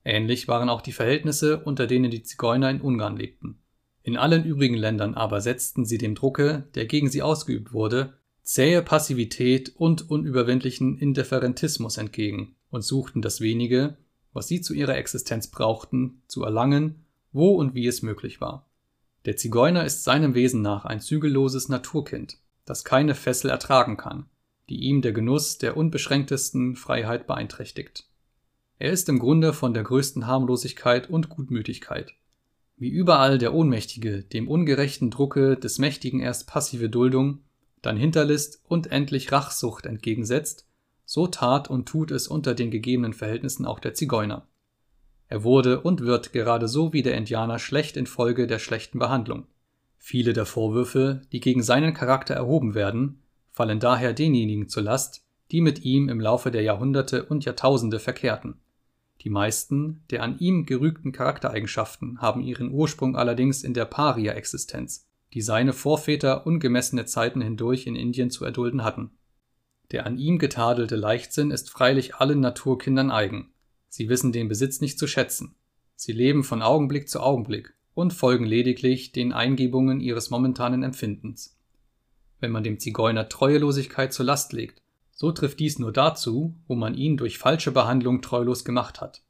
Ähnlich 0.08 0.48
waren 0.48 0.70
auch 0.70 0.80
die 0.80 0.94
Verhältnisse, 0.94 1.60
unter 1.60 1.86
denen 1.86 2.10
die 2.10 2.24
Zigeuner 2.24 2.70
in 2.70 2.80
Ungarn 2.80 3.18
lebten. 3.18 3.60
In 4.04 4.16
allen 4.16 4.46
übrigen 4.46 4.76
Ländern 4.76 5.16
aber 5.16 5.42
setzten 5.42 5.84
sie 5.84 5.98
dem 5.98 6.16
Drucke, 6.16 6.70
der 6.76 6.86
gegen 6.86 7.10
sie 7.10 7.22
ausgeübt 7.22 7.74
wurde, 7.74 8.14
zähe 8.42 8.82
Passivität 8.82 9.76
und 9.76 10.10
unüberwindlichen 10.10 10.98
Indifferentismus 10.98 11.98
entgegen 11.98 12.56
und 12.70 12.84
suchten 12.84 13.22
das 13.22 13.42
wenige, 13.42 13.98
was 14.32 14.48
sie 14.48 14.62
zu 14.62 14.74
ihrer 14.74 14.96
Existenz 14.96 15.48
brauchten, 15.48 16.22
zu 16.30 16.42
erlangen, 16.42 17.04
wo 17.34 17.56
und 17.56 17.76
wie 17.76 17.86
es 17.86 18.02
möglich 18.02 18.40
war. 18.40 18.70
Der 19.26 19.36
Zigeuner 19.36 19.84
ist 19.84 20.06
seinem 20.06 20.36
Wesen 20.36 20.62
nach 20.62 20.86
ein 20.86 21.02
zügelloses 21.02 21.68
Naturkind, 21.68 22.38
das 22.64 22.86
keine 22.86 23.14
Fessel 23.14 23.50
ertragen 23.50 23.98
kann, 23.98 24.28
die 24.70 24.84
ihm 24.84 25.02
der 25.02 25.12
Genuss 25.12 25.58
der 25.58 25.76
unbeschränktesten 25.76 26.78
Freiheit 26.78 27.28
beeinträchtigt. 27.28 28.08
Er 28.80 28.92
ist 28.92 29.10
im 29.10 29.18
Grunde 29.18 29.54
von 29.54 29.74
der 29.74 29.84
größten 29.84 30.28
Harmlosigkeit 30.28 31.10
und 31.10 31.30
Gutmütigkeit. 31.30 32.14
Wie 32.76 32.90
überall 32.90 33.40
der 33.40 33.56
Ohnmächtige 33.56 34.22
dem 34.22 34.48
ungerechten 34.48 35.10
Drucke 35.10 35.58
des 35.58 35.80
Mächtigen 35.80 36.20
erst 36.20 36.48
passive 36.48 36.88
Duldung, 36.88 37.40
dann 37.82 37.98
Hinterlist 37.98 38.62
und 38.68 38.92
endlich 38.92 39.32
Rachsucht 39.32 39.88
entgegensetzt, 39.88 40.68
so 41.06 41.26
tat 41.26 41.72
und 41.72 41.88
tut 41.88 42.12
es 42.12 42.28
unter 42.28 42.54
den 42.54 42.70
gegebenen 42.70 43.14
Verhältnissen 43.14 43.66
auch 43.66 43.80
der 43.80 43.96
Zigeuner. 43.96 44.48
Er 45.28 45.44
wurde 45.44 45.82
und 45.82 46.02
wird 46.02 46.32
gerade 46.32 46.68
so 46.68 46.94
wie 46.94 47.02
der 47.02 47.18
Indianer 47.18 47.58
schlecht 47.58 47.98
infolge 47.98 48.46
der 48.46 48.60
schlechten 48.60 49.00
Behandlung. 49.00 49.48
Viele 49.98 50.34
der 50.34 50.46
Vorwürfe, 50.46 51.22
die 51.32 51.40
gegen 51.40 51.64
seinen 51.64 51.96
Charakter 51.96 52.36
erhoben 52.36 52.76
werden, 52.76 53.24
fallen 53.52 53.80
daher 53.80 54.14
denjenigen 54.14 54.70
zur 54.70 54.84
Last, 54.84 55.26
die 55.52 55.62
mit 55.62 55.84
ihm 55.84 56.10
im 56.10 56.22
Laufe 56.22 56.52
der 56.52 56.62
Jahrhunderte 56.62 57.26
und 57.26 57.44
Jahrtausende 57.44 58.00
verkehrten. 58.00 58.60
Die 59.28 59.34
meisten 59.34 60.06
der 60.10 60.24
an 60.24 60.40
ihm 60.40 60.66
gerügten 60.66 61.12
Charaktereigenschaften 61.12 62.22
haben 62.22 62.42
ihren 62.42 62.72
Ursprung 62.72 63.18
allerdings 63.18 63.62
in 63.62 63.74
der 63.74 63.84
Paria-Existenz, 63.84 65.06
die 65.34 65.42
seine 65.42 65.74
Vorväter 65.74 66.48
ungemessene 66.48 67.04
Zeiten 67.04 67.42
hindurch 67.42 67.88
in 67.88 67.98
Indien 67.98 68.32
zu 68.32 68.46
erdulden 68.46 68.86
hatten. 68.86 69.12
Der 69.92 70.06
an 70.06 70.18
ihm 70.18 70.40
getadelte 70.40 70.96
Leichtsinn 70.96 71.52
ist 71.52 71.70
freilich 71.70 72.16
allen 72.16 72.40
Naturkindern 72.40 73.12
eigen. 73.12 73.52
Sie 73.90 74.08
wissen 74.08 74.32
den 74.32 74.48
Besitz 74.48 74.80
nicht 74.80 74.98
zu 74.98 75.08
schätzen. 75.08 75.56
Sie 75.98 76.14
leben 76.14 76.46
von 76.46 76.62
Augenblick 76.62 77.10
zu 77.10 77.20
Augenblick 77.20 77.74
und 77.96 78.14
folgen 78.14 78.46
lediglich 78.46 79.12
den 79.12 79.34
Eingebungen 79.34 80.00
ihres 80.00 80.30
momentanen 80.30 80.84
Empfindens 80.84 81.58
wenn 82.40 82.52
man 82.52 82.64
dem 82.64 82.80
Zigeuner 82.80 83.30
Treuelosigkeit 83.30 84.14
zur 84.14 84.26
Last 84.26 84.54
legt. 84.54 84.82
So 85.20 85.32
trifft 85.32 85.60
dies 85.60 85.80
nur 85.80 85.92
dazu, 85.92 86.54
wo 86.68 86.76
man 86.76 86.94
ihn 86.94 87.18
durch 87.18 87.40
falsche 87.40 87.72
Behandlung 87.72 88.22
treulos 88.22 88.64
gemacht 88.64 89.02
hat. 89.02 89.24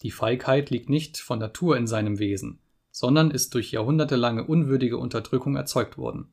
Die 0.00 0.10
Feigheit 0.10 0.70
liegt 0.70 0.88
nicht 0.88 1.18
von 1.18 1.38
Natur 1.38 1.76
in 1.76 1.86
seinem 1.86 2.18
Wesen, 2.18 2.60
sondern 2.90 3.30
ist 3.30 3.52
durch 3.52 3.70
jahrhundertelange 3.70 4.44
unwürdige 4.44 4.96
Unterdrückung 4.96 5.54
erzeugt 5.54 5.98
worden. 5.98 6.28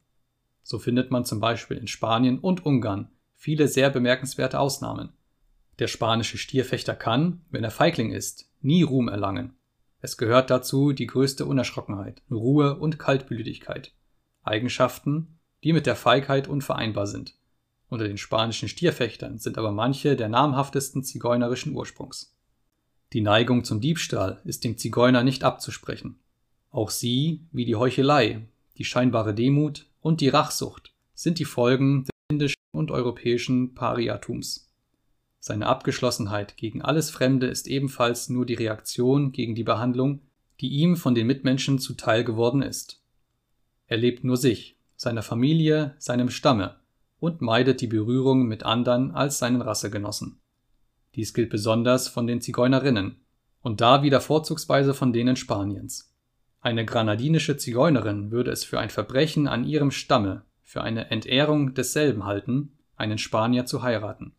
So 0.63 0.79
findet 0.79 1.11
man 1.11 1.25
zum 1.25 1.41
Beispiel 1.41 1.75
in 1.75 1.87
Spanien 1.87 2.39
und 2.39 2.65
Ungarn 2.65 3.09
viele 3.35 3.67
sehr 3.67 3.89
bemerkenswerte 3.89 4.61
Ausnahmen. 4.61 5.09
Der 5.77 5.87
spanische 5.87 6.37
Stierfechter 6.37 6.95
kann, 6.95 7.41
wenn 7.51 7.65
er 7.65 7.71
Feigling 7.71 8.13
ist, 8.13 8.49
nie 8.61 8.83
Ruhm 8.83 9.09
erlangen. 9.09 9.57
Es 9.99 10.15
gehört 10.15 10.49
dazu 10.49 10.93
die 10.93 11.07
größte 11.07 11.45
Unerschrockenheit, 11.45 12.21
Ruhe 12.31 12.77
und 12.77 12.97
Kaltblütigkeit. 12.97 13.91
Eigenschaften, 14.41 15.37
die 15.65 15.73
mit 15.73 15.85
der 15.85 15.97
Feigheit 15.97 16.47
unvereinbar 16.47 17.07
sind. 17.07 17.35
Unter 17.89 18.07
den 18.07 18.17
spanischen 18.17 18.67
Stierfechtern 18.67 19.37
sind 19.37 19.57
aber 19.57 19.71
manche 19.71 20.15
der 20.15 20.29
namhaftesten 20.29 21.03
zigeunerischen 21.03 21.73
Ursprungs. 21.73 22.35
Die 23.13 23.21
Neigung 23.21 23.63
zum 23.63 23.79
Diebstahl 23.79 24.41
ist 24.43 24.63
dem 24.63 24.77
Zigeuner 24.77 25.23
nicht 25.23 25.43
abzusprechen. 25.43 26.19
Auch 26.71 26.89
sie, 26.89 27.41
wie 27.51 27.65
die 27.65 27.75
Heuchelei, 27.75 28.47
die 28.77 28.85
scheinbare 28.85 29.33
Demut 29.33 29.85
und 30.01 30.19
die 30.19 30.29
Rachsucht, 30.29 30.93
sind 31.13 31.39
die 31.39 31.45
Folgen 31.45 32.03
des 32.03 32.09
indischen 32.29 32.55
und 32.71 32.91
europäischen 32.91 33.73
Pariatums. 33.73 34.69
Seine 35.39 35.67
Abgeschlossenheit 35.67 36.57
gegen 36.57 36.81
alles 36.81 37.11
Fremde 37.11 37.47
ist 37.47 37.67
ebenfalls 37.67 38.29
nur 38.29 38.45
die 38.45 38.55
Reaktion 38.55 39.31
gegen 39.31 39.53
die 39.53 39.63
Behandlung, 39.63 40.21
die 40.59 40.69
ihm 40.69 40.97
von 40.97 41.13
den 41.13 41.27
Mitmenschen 41.27 41.77
zuteil 41.77 42.23
geworden 42.23 42.63
ist. 42.63 43.01
Er 43.85 43.97
lebt 43.97 44.23
nur 44.23 44.37
sich, 44.37 44.77
seiner 44.95 45.21
Familie, 45.21 45.95
seinem 45.99 46.31
Stamme 46.31 46.79
und 47.19 47.41
meidet 47.41 47.81
die 47.81 47.87
Berührung 47.87 48.47
mit 48.47 48.63
anderen 48.63 49.11
als 49.11 49.39
seinen 49.39 49.61
Rassegenossen. 49.61 50.39
Dies 51.15 51.33
gilt 51.33 51.49
besonders 51.49 52.07
von 52.07 52.27
den 52.27 52.41
Zigeunerinnen 52.41 53.17
und 53.61 53.81
da 53.81 54.03
wieder 54.03 54.21
vorzugsweise 54.21 54.93
von 54.93 55.13
denen 55.13 55.35
Spaniens. 55.35 56.13
Eine 56.61 56.85
granadinische 56.85 57.57
Zigeunerin 57.57 58.31
würde 58.31 58.51
es 58.51 58.63
für 58.63 58.79
ein 58.79 58.89
Verbrechen 58.89 59.47
an 59.47 59.63
ihrem 59.65 59.91
Stamme, 59.91 60.43
für 60.63 60.81
eine 60.81 61.11
Entehrung 61.11 61.73
desselben 61.73 62.25
halten, 62.25 62.73
einen 62.95 63.17
Spanier 63.17 63.65
zu 63.65 63.83
heiraten. 63.83 64.33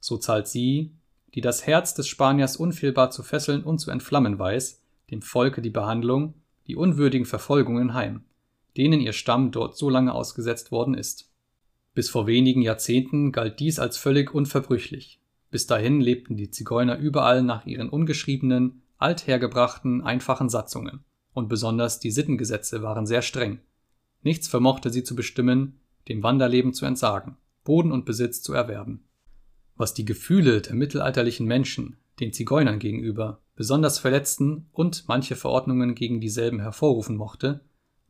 So 0.00 0.16
zahlt 0.16 0.48
sie, 0.48 0.92
die 1.34 1.40
das 1.40 1.66
Herz 1.66 1.94
des 1.94 2.08
Spaniers 2.08 2.56
unfehlbar 2.56 3.10
zu 3.10 3.22
fesseln 3.22 3.62
und 3.62 3.78
zu 3.78 3.90
entflammen 3.90 4.38
weiß, 4.38 4.82
dem 5.10 5.22
Volke 5.22 5.62
die 5.62 5.70
Behandlung, 5.70 6.34
die 6.66 6.76
unwürdigen 6.76 7.26
Verfolgungen 7.26 7.94
heim, 7.94 8.24
denen 8.76 9.00
ihr 9.00 9.12
Stamm 9.12 9.50
dort 9.50 9.76
so 9.76 9.88
lange 9.88 10.14
ausgesetzt 10.14 10.72
worden 10.72 10.94
ist. 10.94 11.31
Bis 11.94 12.08
vor 12.08 12.26
wenigen 12.26 12.62
Jahrzehnten 12.62 13.32
galt 13.32 13.60
dies 13.60 13.78
als 13.78 13.98
völlig 13.98 14.34
unverbrüchlich. 14.34 15.20
Bis 15.50 15.66
dahin 15.66 16.00
lebten 16.00 16.36
die 16.36 16.50
Zigeuner 16.50 16.96
überall 16.96 17.42
nach 17.42 17.66
ihren 17.66 17.90
ungeschriebenen, 17.90 18.82
althergebrachten, 18.96 20.00
einfachen 20.00 20.48
Satzungen, 20.48 21.04
und 21.34 21.48
besonders 21.48 22.00
die 22.00 22.10
Sittengesetze 22.10 22.82
waren 22.82 23.04
sehr 23.04 23.20
streng. 23.20 23.60
Nichts 24.22 24.48
vermochte 24.48 24.90
sie 24.90 25.04
zu 25.04 25.14
bestimmen, 25.14 25.80
dem 26.08 26.22
Wanderleben 26.22 26.72
zu 26.72 26.86
entsagen, 26.86 27.36
Boden 27.64 27.92
und 27.92 28.06
Besitz 28.06 28.40
zu 28.40 28.54
erwerben. 28.54 29.04
Was 29.76 29.92
die 29.92 30.04
Gefühle 30.04 30.62
der 30.62 30.74
mittelalterlichen 30.74 31.46
Menschen 31.46 31.96
den 32.20 32.32
Zigeunern 32.32 32.78
gegenüber 32.78 33.40
besonders 33.54 33.98
verletzten 33.98 34.66
und 34.72 35.04
manche 35.08 35.36
Verordnungen 35.36 35.94
gegen 35.94 36.20
dieselben 36.20 36.60
hervorrufen 36.60 37.16
mochte, 37.16 37.60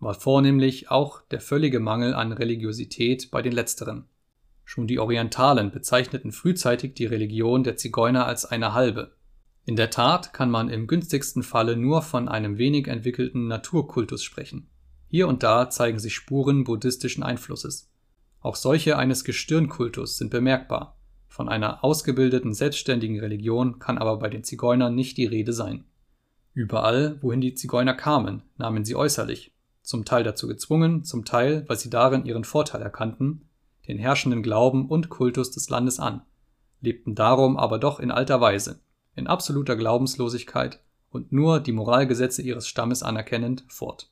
war 0.02 0.14
vornehmlich 0.14 0.90
auch 0.90 1.22
der 1.30 1.40
völlige 1.40 1.78
Mangel 1.78 2.12
an 2.14 2.32
Religiosität 2.32 3.30
bei 3.30 3.40
den 3.40 3.52
letzteren. 3.52 4.06
Schon 4.64 4.86
die 4.86 4.98
Orientalen 4.98 5.70
bezeichneten 5.70 6.32
frühzeitig 6.32 6.94
die 6.94 7.06
Religion 7.06 7.62
der 7.62 7.76
Zigeuner 7.76 8.26
als 8.26 8.44
eine 8.44 8.74
halbe. 8.74 9.14
In 9.64 9.76
der 9.76 9.90
Tat 9.90 10.32
kann 10.32 10.50
man 10.50 10.68
im 10.68 10.88
günstigsten 10.88 11.44
Falle 11.44 11.76
nur 11.76 12.02
von 12.02 12.28
einem 12.28 12.58
wenig 12.58 12.88
entwickelten 12.88 13.46
Naturkultus 13.46 14.24
sprechen. 14.24 14.68
Hier 15.08 15.28
und 15.28 15.44
da 15.44 15.70
zeigen 15.70 16.00
sich 16.00 16.14
Spuren 16.14 16.64
buddhistischen 16.64 17.22
Einflusses. 17.22 17.92
Auch 18.40 18.56
solche 18.56 18.98
eines 18.98 19.22
Gestirnkultus 19.22 20.18
sind 20.18 20.30
bemerkbar, 20.30 20.98
von 21.28 21.48
einer 21.48 21.82
ausgebildeten 21.82 22.52
selbstständigen 22.52 23.20
Religion 23.20 23.78
kann 23.78 23.96
aber 23.98 24.18
bei 24.18 24.28
den 24.28 24.44
Zigeunern 24.44 24.94
nicht 24.94 25.16
die 25.16 25.24
Rede 25.26 25.52
sein. 25.52 25.84
Überall, 26.52 27.18
wohin 27.22 27.40
die 27.40 27.54
Zigeuner 27.54 27.94
kamen, 27.94 28.42
nahmen 28.58 28.84
sie 28.84 28.96
äußerlich, 28.96 29.51
zum 29.82 30.04
Teil 30.04 30.24
dazu 30.24 30.46
gezwungen, 30.46 31.04
zum 31.04 31.24
Teil, 31.24 31.64
weil 31.68 31.76
sie 31.76 31.90
darin 31.90 32.24
ihren 32.24 32.44
Vorteil 32.44 32.82
erkannten, 32.82 33.48
den 33.88 33.98
herrschenden 33.98 34.42
Glauben 34.42 34.88
und 34.88 35.08
Kultus 35.08 35.50
des 35.50 35.68
Landes 35.68 35.98
an, 35.98 36.22
lebten 36.80 37.14
darum 37.14 37.56
aber 37.56 37.78
doch 37.78 38.00
in 38.00 38.10
alter 38.10 38.40
Weise, 38.40 38.80
in 39.14 39.26
absoluter 39.26 39.76
Glaubenslosigkeit 39.76 40.80
und 41.10 41.32
nur 41.32 41.60
die 41.60 41.72
Moralgesetze 41.72 42.42
ihres 42.42 42.66
Stammes 42.66 43.02
anerkennend, 43.02 43.64
fort. 43.68 44.10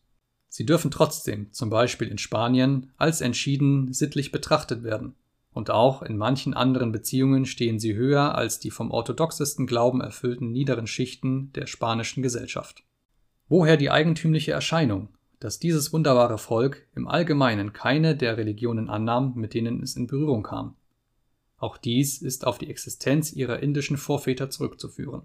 Sie 0.49 0.67
dürfen 0.67 0.91
trotzdem, 0.91 1.53
zum 1.53 1.71
Beispiel 1.71 2.09
in 2.09 2.19
Spanien, 2.19 2.91
als 2.97 3.21
entschieden 3.21 3.93
sittlich 3.93 4.33
betrachtet 4.33 4.83
werden, 4.83 5.15
und 5.53 5.71
auch 5.71 6.03
in 6.03 6.17
manchen 6.17 6.55
anderen 6.55 6.93
Beziehungen 6.93 7.45
stehen 7.47 7.79
sie 7.79 7.95
höher 7.95 8.35
als 8.35 8.61
die 8.61 8.71
vom 8.71 8.91
orthodoxesten 8.91 9.67
Glauben 9.67 10.01
erfüllten 10.01 10.53
niederen 10.53 10.87
Schichten 10.87 11.53
der 11.55 11.67
spanischen 11.67 12.23
Gesellschaft. 12.23 12.85
Woher 13.49 13.77
die 13.77 13.91
eigentümliche 13.91 14.53
Erscheinung, 14.53 15.09
dass 15.40 15.59
dieses 15.59 15.92
wunderbare 15.92 16.38
Volk 16.38 16.87
im 16.94 17.09
Allgemeinen 17.09 17.72
keine 17.72 18.14
der 18.14 18.37
Religionen 18.37 18.88
annahm, 18.88 19.33
mit 19.35 19.55
denen 19.55 19.83
es 19.83 19.96
in 19.96 20.07
Berührung 20.07 20.42
kam? 20.42 20.76
Auch 21.57 21.76
dies 21.76 22.22
ist 22.22 22.46
auf 22.46 22.59
die 22.59 22.70
Existenz 22.70 23.33
ihrer 23.33 23.61
indischen 23.61 23.96
Vorväter 23.96 24.48
zurückzuführen. 24.48 25.22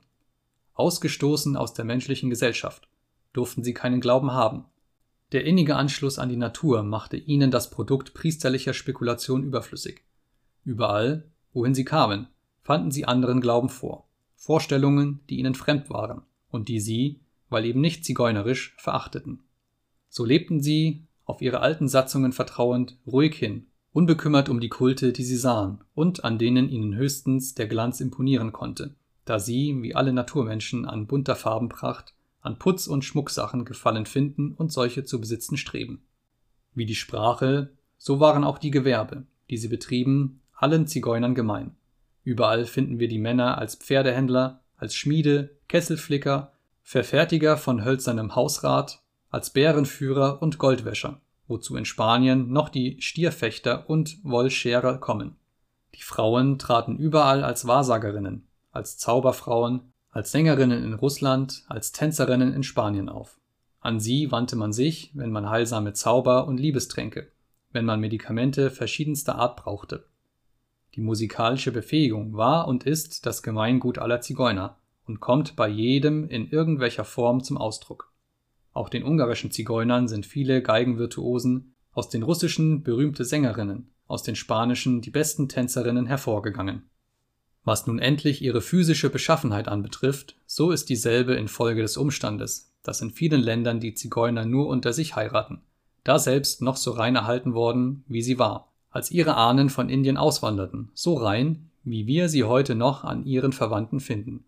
Ausgestoßen 0.73 1.55
aus 1.55 1.73
der 1.73 1.85
menschlichen 1.85 2.29
Gesellschaft 2.29 2.89
durften 3.31 3.63
sie 3.63 3.73
keinen 3.73 4.01
Glauben 4.01 4.31
haben. 4.31 4.65
Der 5.31 5.45
innige 5.45 5.75
Anschluss 5.75 6.19
an 6.19 6.29
die 6.29 6.37
Natur 6.37 6.83
machte 6.83 7.17
ihnen 7.17 7.51
das 7.51 7.69
Produkt 7.69 8.13
priesterlicher 8.13 8.73
Spekulation 8.73 9.43
überflüssig. 9.43 10.03
Überall, 10.65 11.29
wohin 11.53 11.73
sie 11.73 11.85
kamen, 11.85 12.27
fanden 12.61 12.91
sie 12.91 13.05
anderen 13.05 13.41
Glauben 13.41 13.69
vor, 13.69 14.07
Vorstellungen, 14.35 15.21
die 15.29 15.39
ihnen 15.39 15.55
fremd 15.55 15.89
waren 15.89 16.23
und 16.51 16.67
die 16.67 16.79
sie, 16.79 17.21
weil 17.49 17.65
eben 17.65 17.79
nicht 17.79 18.03
zigeunerisch, 18.03 18.75
verachteten. 18.77 19.44
So 20.15 20.23
lebten 20.23 20.63
sie, 20.63 21.03
auf 21.25 21.41
ihre 21.41 21.59
alten 21.59 21.89
Satzungen 21.89 22.31
vertrauend, 22.31 22.97
ruhig 23.05 23.35
hin, 23.35 23.65
unbekümmert 23.91 24.47
um 24.47 24.61
die 24.61 24.69
Kulte, 24.69 25.11
die 25.11 25.25
sie 25.25 25.35
sahen 25.35 25.83
und 25.93 26.23
an 26.23 26.37
denen 26.37 26.69
ihnen 26.69 26.95
höchstens 26.95 27.53
der 27.53 27.67
Glanz 27.67 27.99
imponieren 27.99 28.53
konnte, 28.53 28.95
da 29.25 29.39
sie, 29.39 29.75
wie 29.81 29.93
alle 29.93 30.13
Naturmenschen, 30.13 30.85
an 30.85 31.05
bunter 31.05 31.35
Farbenpracht, 31.35 32.13
an 32.39 32.57
Putz 32.57 32.87
und 32.87 33.03
Schmucksachen 33.03 33.65
Gefallen 33.65 34.05
finden 34.05 34.53
und 34.53 34.71
solche 34.71 35.03
zu 35.03 35.19
besitzen 35.19 35.57
streben. 35.57 36.01
Wie 36.73 36.85
die 36.85 36.95
Sprache, 36.95 37.71
so 37.97 38.21
waren 38.21 38.45
auch 38.45 38.57
die 38.57 38.71
Gewerbe, 38.71 39.25
die 39.49 39.57
sie 39.57 39.67
betrieben, 39.67 40.39
allen 40.53 40.87
Zigeunern 40.87 41.35
gemein. 41.35 41.75
Überall 42.23 42.63
finden 42.63 42.99
wir 42.99 43.09
die 43.09 43.19
Männer 43.19 43.57
als 43.57 43.75
Pferdehändler, 43.75 44.61
als 44.77 44.95
Schmiede, 44.95 45.57
Kesselflicker, 45.67 46.53
Verfertiger 46.83 47.57
von 47.57 47.83
hölzernem 47.83 48.33
Hausrat, 48.33 49.01
als 49.35 49.49
Bärenführer 49.49 50.41
und 50.41 50.59
Goldwäscher, 50.59 51.19
wozu 51.49 51.75
in 51.75 51.83
Spanien 51.83 52.53
noch 52.53 52.69
die 52.69 52.95
Stierfechter 53.01 53.89
und 53.89 54.17
Wollscherer 54.23 54.97
kommen. 54.97 55.35
Die 55.93 56.03
Frauen 56.03 56.57
traten 56.57 56.95
überall 56.95 57.43
als 57.43 57.67
Wahrsagerinnen, 57.67 58.47
als 58.71 58.97
Zauberfrauen, 58.97 59.91
als 60.09 60.31
Sängerinnen 60.31 60.81
in 60.81 60.93
Russland, 60.93 61.65
als 61.67 61.91
Tänzerinnen 61.91 62.53
in 62.53 62.63
Spanien 62.63 63.09
auf. 63.09 63.37
An 63.81 63.99
sie 63.99 64.31
wandte 64.31 64.55
man 64.55 64.71
sich, 64.71 65.11
wenn 65.15 65.31
man 65.31 65.49
heilsame 65.49 65.91
Zauber 65.91 66.47
und 66.47 66.57
Liebestränke, 66.57 67.29
wenn 67.73 67.83
man 67.83 67.99
Medikamente 67.99 68.71
verschiedenster 68.71 69.35
Art 69.35 69.57
brauchte. 69.57 70.05
Die 70.95 71.01
musikalische 71.01 71.73
Befähigung 71.73 72.37
war 72.37 72.69
und 72.69 72.85
ist 72.85 73.25
das 73.25 73.43
Gemeingut 73.43 73.97
aller 73.97 74.21
Zigeuner 74.21 74.77
und 75.05 75.19
kommt 75.19 75.57
bei 75.57 75.67
jedem 75.67 76.25
in 76.29 76.49
irgendwelcher 76.49 77.03
Form 77.03 77.43
zum 77.43 77.57
Ausdruck. 77.57 78.14
Auch 78.75 78.89
den 78.89 79.05
ungarischen 79.05 79.51
Zigeunern 79.51 80.09
sind 80.09 80.25
viele 80.25 80.61
Geigenvirtuosen, 80.61 81.73
aus 81.93 82.09
den 82.09 82.23
russischen 82.23 82.83
berühmte 82.83 83.23
Sängerinnen, 83.23 83.89
aus 84.05 84.21
den 84.21 84.35
spanischen 84.35 84.99
die 84.99 85.11
besten 85.11 85.47
Tänzerinnen 85.47 86.07
hervorgegangen. 86.07 86.83
Was 87.63 87.87
nun 87.87 87.99
endlich 87.99 88.41
ihre 88.41 88.59
physische 88.59 89.09
Beschaffenheit 89.09 89.69
anbetrifft, 89.69 90.35
so 90.45 90.71
ist 90.71 90.89
dieselbe 90.89 91.35
infolge 91.35 91.83
des 91.83 91.95
Umstandes, 91.95 92.73
dass 92.83 92.99
in 92.99 93.11
vielen 93.11 93.41
Ländern 93.41 93.79
die 93.79 93.93
Zigeuner 93.93 94.45
nur 94.45 94.67
unter 94.67 94.91
sich 94.91 95.15
heiraten, 95.15 95.61
da 96.03 96.19
selbst 96.19 96.61
noch 96.61 96.75
so 96.75 96.91
rein 96.91 97.15
erhalten 97.15 97.53
worden, 97.53 98.03
wie 98.09 98.21
sie 98.21 98.39
war, 98.39 98.73
als 98.89 99.09
ihre 99.09 99.37
Ahnen 99.37 99.69
von 99.69 99.87
Indien 99.87 100.17
auswanderten, 100.17 100.91
so 100.93 101.13
rein, 101.13 101.69
wie 101.85 102.07
wir 102.07 102.27
sie 102.27 102.43
heute 102.43 102.75
noch 102.75 103.05
an 103.05 103.23
ihren 103.25 103.53
Verwandten 103.53 104.01
finden. 104.01 104.43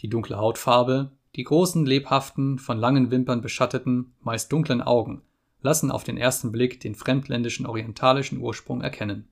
Die 0.00 0.10
dunkle 0.10 0.36
Hautfarbe, 0.36 1.12
die 1.36 1.44
großen, 1.44 1.84
lebhaften, 1.86 2.58
von 2.58 2.78
langen 2.78 3.10
Wimpern 3.10 3.40
beschatteten, 3.40 4.14
meist 4.20 4.52
dunklen 4.52 4.80
Augen 4.80 5.22
lassen 5.60 5.90
auf 5.90 6.04
den 6.04 6.18
ersten 6.18 6.52
Blick 6.52 6.80
den 6.80 6.94
fremdländischen 6.94 7.64
orientalischen 7.64 8.38
Ursprung 8.38 8.82
erkennen. 8.82 9.28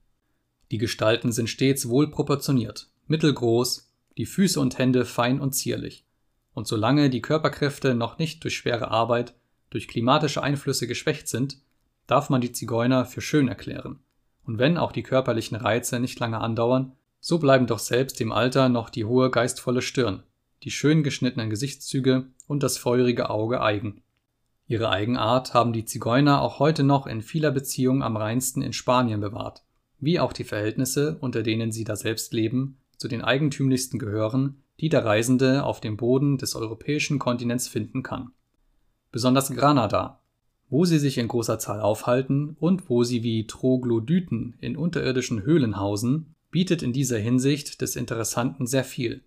Die 0.71 0.79
Gestalten 0.79 1.31
sind 1.31 1.47
stets 1.47 1.89
wohl 1.89 2.09
proportioniert, 2.09 2.89
mittelgroß, 3.05 3.93
die 4.17 4.25
Füße 4.25 4.59
und 4.59 4.79
Hände 4.79 5.05
fein 5.05 5.39
und 5.39 5.53
zierlich. 5.53 6.07
Und 6.55 6.67
solange 6.67 7.11
die 7.11 7.21
Körperkräfte 7.21 7.93
noch 7.93 8.17
nicht 8.17 8.43
durch 8.43 8.57
schwere 8.57 8.89
Arbeit, 8.89 9.35
durch 9.69 9.87
klimatische 9.87 10.41
Einflüsse 10.41 10.87
geschwächt 10.87 11.27
sind, 11.27 11.59
darf 12.07 12.31
man 12.31 12.41
die 12.41 12.51
Zigeuner 12.51 13.05
für 13.05 13.21
schön 13.21 13.47
erklären 13.47 13.99
und 14.45 14.59
wenn 14.59 14.77
auch 14.77 14.91
die 14.91 15.03
körperlichen 15.03 15.57
Reize 15.57 15.99
nicht 15.99 16.19
lange 16.19 16.39
andauern, 16.39 16.93
so 17.19 17.39
bleiben 17.39 17.67
doch 17.67 17.79
selbst 17.79 18.19
im 18.21 18.31
Alter 18.31 18.69
noch 18.69 18.89
die 18.89 19.05
hohe 19.05 19.31
geistvolle 19.31 19.81
Stirn, 19.81 20.23
die 20.63 20.71
schön 20.71 21.03
geschnittenen 21.03 21.49
Gesichtszüge 21.49 22.27
und 22.47 22.63
das 22.63 22.77
feurige 22.77 23.29
Auge 23.29 23.61
eigen. 23.61 24.01
Ihre 24.67 24.89
Eigenart 24.89 25.53
haben 25.53 25.73
die 25.73 25.85
Zigeuner 25.85 26.41
auch 26.41 26.59
heute 26.59 26.83
noch 26.83 27.05
in 27.05 27.21
vieler 27.21 27.51
Beziehung 27.51 28.01
am 28.01 28.15
reinsten 28.15 28.61
in 28.61 28.73
Spanien 28.73 29.19
bewahrt, 29.19 29.63
wie 29.99 30.19
auch 30.19 30.33
die 30.33 30.45
Verhältnisse, 30.45 31.17
unter 31.19 31.43
denen 31.43 31.71
sie 31.71 31.83
daselbst 31.83 32.33
leben, 32.33 32.77
zu 32.97 33.07
den 33.07 33.21
eigentümlichsten 33.21 33.99
gehören, 33.99 34.63
die 34.79 34.89
der 34.89 35.03
Reisende 35.03 35.63
auf 35.63 35.81
dem 35.81 35.97
Boden 35.97 36.37
des 36.37 36.55
europäischen 36.55 37.19
Kontinents 37.19 37.67
finden 37.67 38.03
kann. 38.03 38.31
Besonders 39.11 39.51
Granada, 39.51 40.21
wo 40.69 40.85
sie 40.85 40.97
sich 40.97 41.17
in 41.17 41.27
großer 41.27 41.59
Zahl 41.59 41.81
aufhalten 41.81 42.55
und 42.59 42.89
wo 42.89 43.03
sie 43.03 43.21
wie 43.21 43.45
Troglodyten 43.45 44.55
in 44.59 44.75
unterirdischen 44.75 45.43
Höhlen 45.43 45.77
hausen, 45.77 46.35
bietet 46.49 46.81
in 46.81 46.93
dieser 46.93 47.19
Hinsicht 47.19 47.81
des 47.81 47.95
Interessanten 47.95 48.65
sehr 48.65 48.83
viel, 48.83 49.23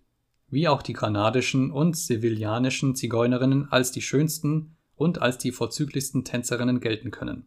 wie 0.49 0.67
auch 0.67 0.81
die 0.81 0.93
granadischen 0.93 1.71
und 1.71 1.97
sevillanischen 1.97 2.95
Zigeunerinnen 2.95 3.71
als 3.71 3.91
die 3.91 4.01
schönsten 4.01 4.75
und 4.95 5.21
als 5.21 5.37
die 5.37 5.51
vorzüglichsten 5.51 6.23
Tänzerinnen 6.23 6.79
gelten 6.79 7.11
können. 7.11 7.45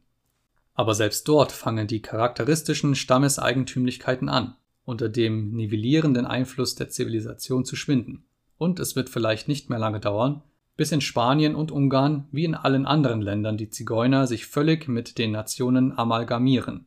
Aber 0.74 0.94
selbst 0.94 1.26
dort 1.28 1.52
fangen 1.52 1.86
die 1.86 2.02
charakteristischen 2.02 2.94
Stammeseigentümlichkeiten 2.94 4.28
an, 4.28 4.56
unter 4.84 5.08
dem 5.08 5.52
nivellierenden 5.52 6.26
Einfluss 6.26 6.74
der 6.74 6.88
Zivilisation 6.88 7.64
zu 7.64 7.76
schwinden, 7.76 8.24
und 8.56 8.78
es 8.78 8.96
wird 8.96 9.08
vielleicht 9.08 9.48
nicht 9.48 9.70
mehr 9.70 9.78
lange 9.78 10.00
dauern, 10.00 10.42
bis 10.76 10.92
in 10.92 11.00
Spanien 11.00 11.54
und 11.54 11.72
Ungarn 11.72 12.26
wie 12.32 12.44
in 12.44 12.54
allen 12.54 12.86
anderen 12.86 13.20
Ländern 13.20 13.56
die 13.56 13.68
Zigeuner 13.68 14.26
sich 14.26 14.46
völlig 14.46 14.88
mit 14.88 15.18
den 15.18 15.32
Nationen 15.32 15.98
amalgamieren, 15.98 16.86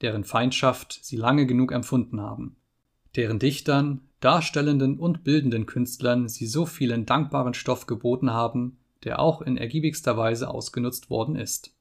deren 0.00 0.24
Feindschaft 0.24 1.00
sie 1.02 1.16
lange 1.16 1.46
genug 1.46 1.72
empfunden 1.72 2.20
haben, 2.20 2.56
deren 3.16 3.38
Dichtern, 3.38 4.02
darstellenden 4.22 4.98
und 4.98 5.24
bildenden 5.24 5.66
Künstlern 5.66 6.28
sie 6.28 6.46
so 6.46 6.64
vielen 6.64 7.06
dankbaren 7.06 7.54
Stoff 7.54 7.86
geboten 7.86 8.32
haben, 8.32 8.78
der 9.04 9.18
auch 9.18 9.42
in 9.42 9.56
ergiebigster 9.56 10.16
Weise 10.16 10.48
ausgenutzt 10.48 11.10
worden 11.10 11.36
ist. 11.36 11.74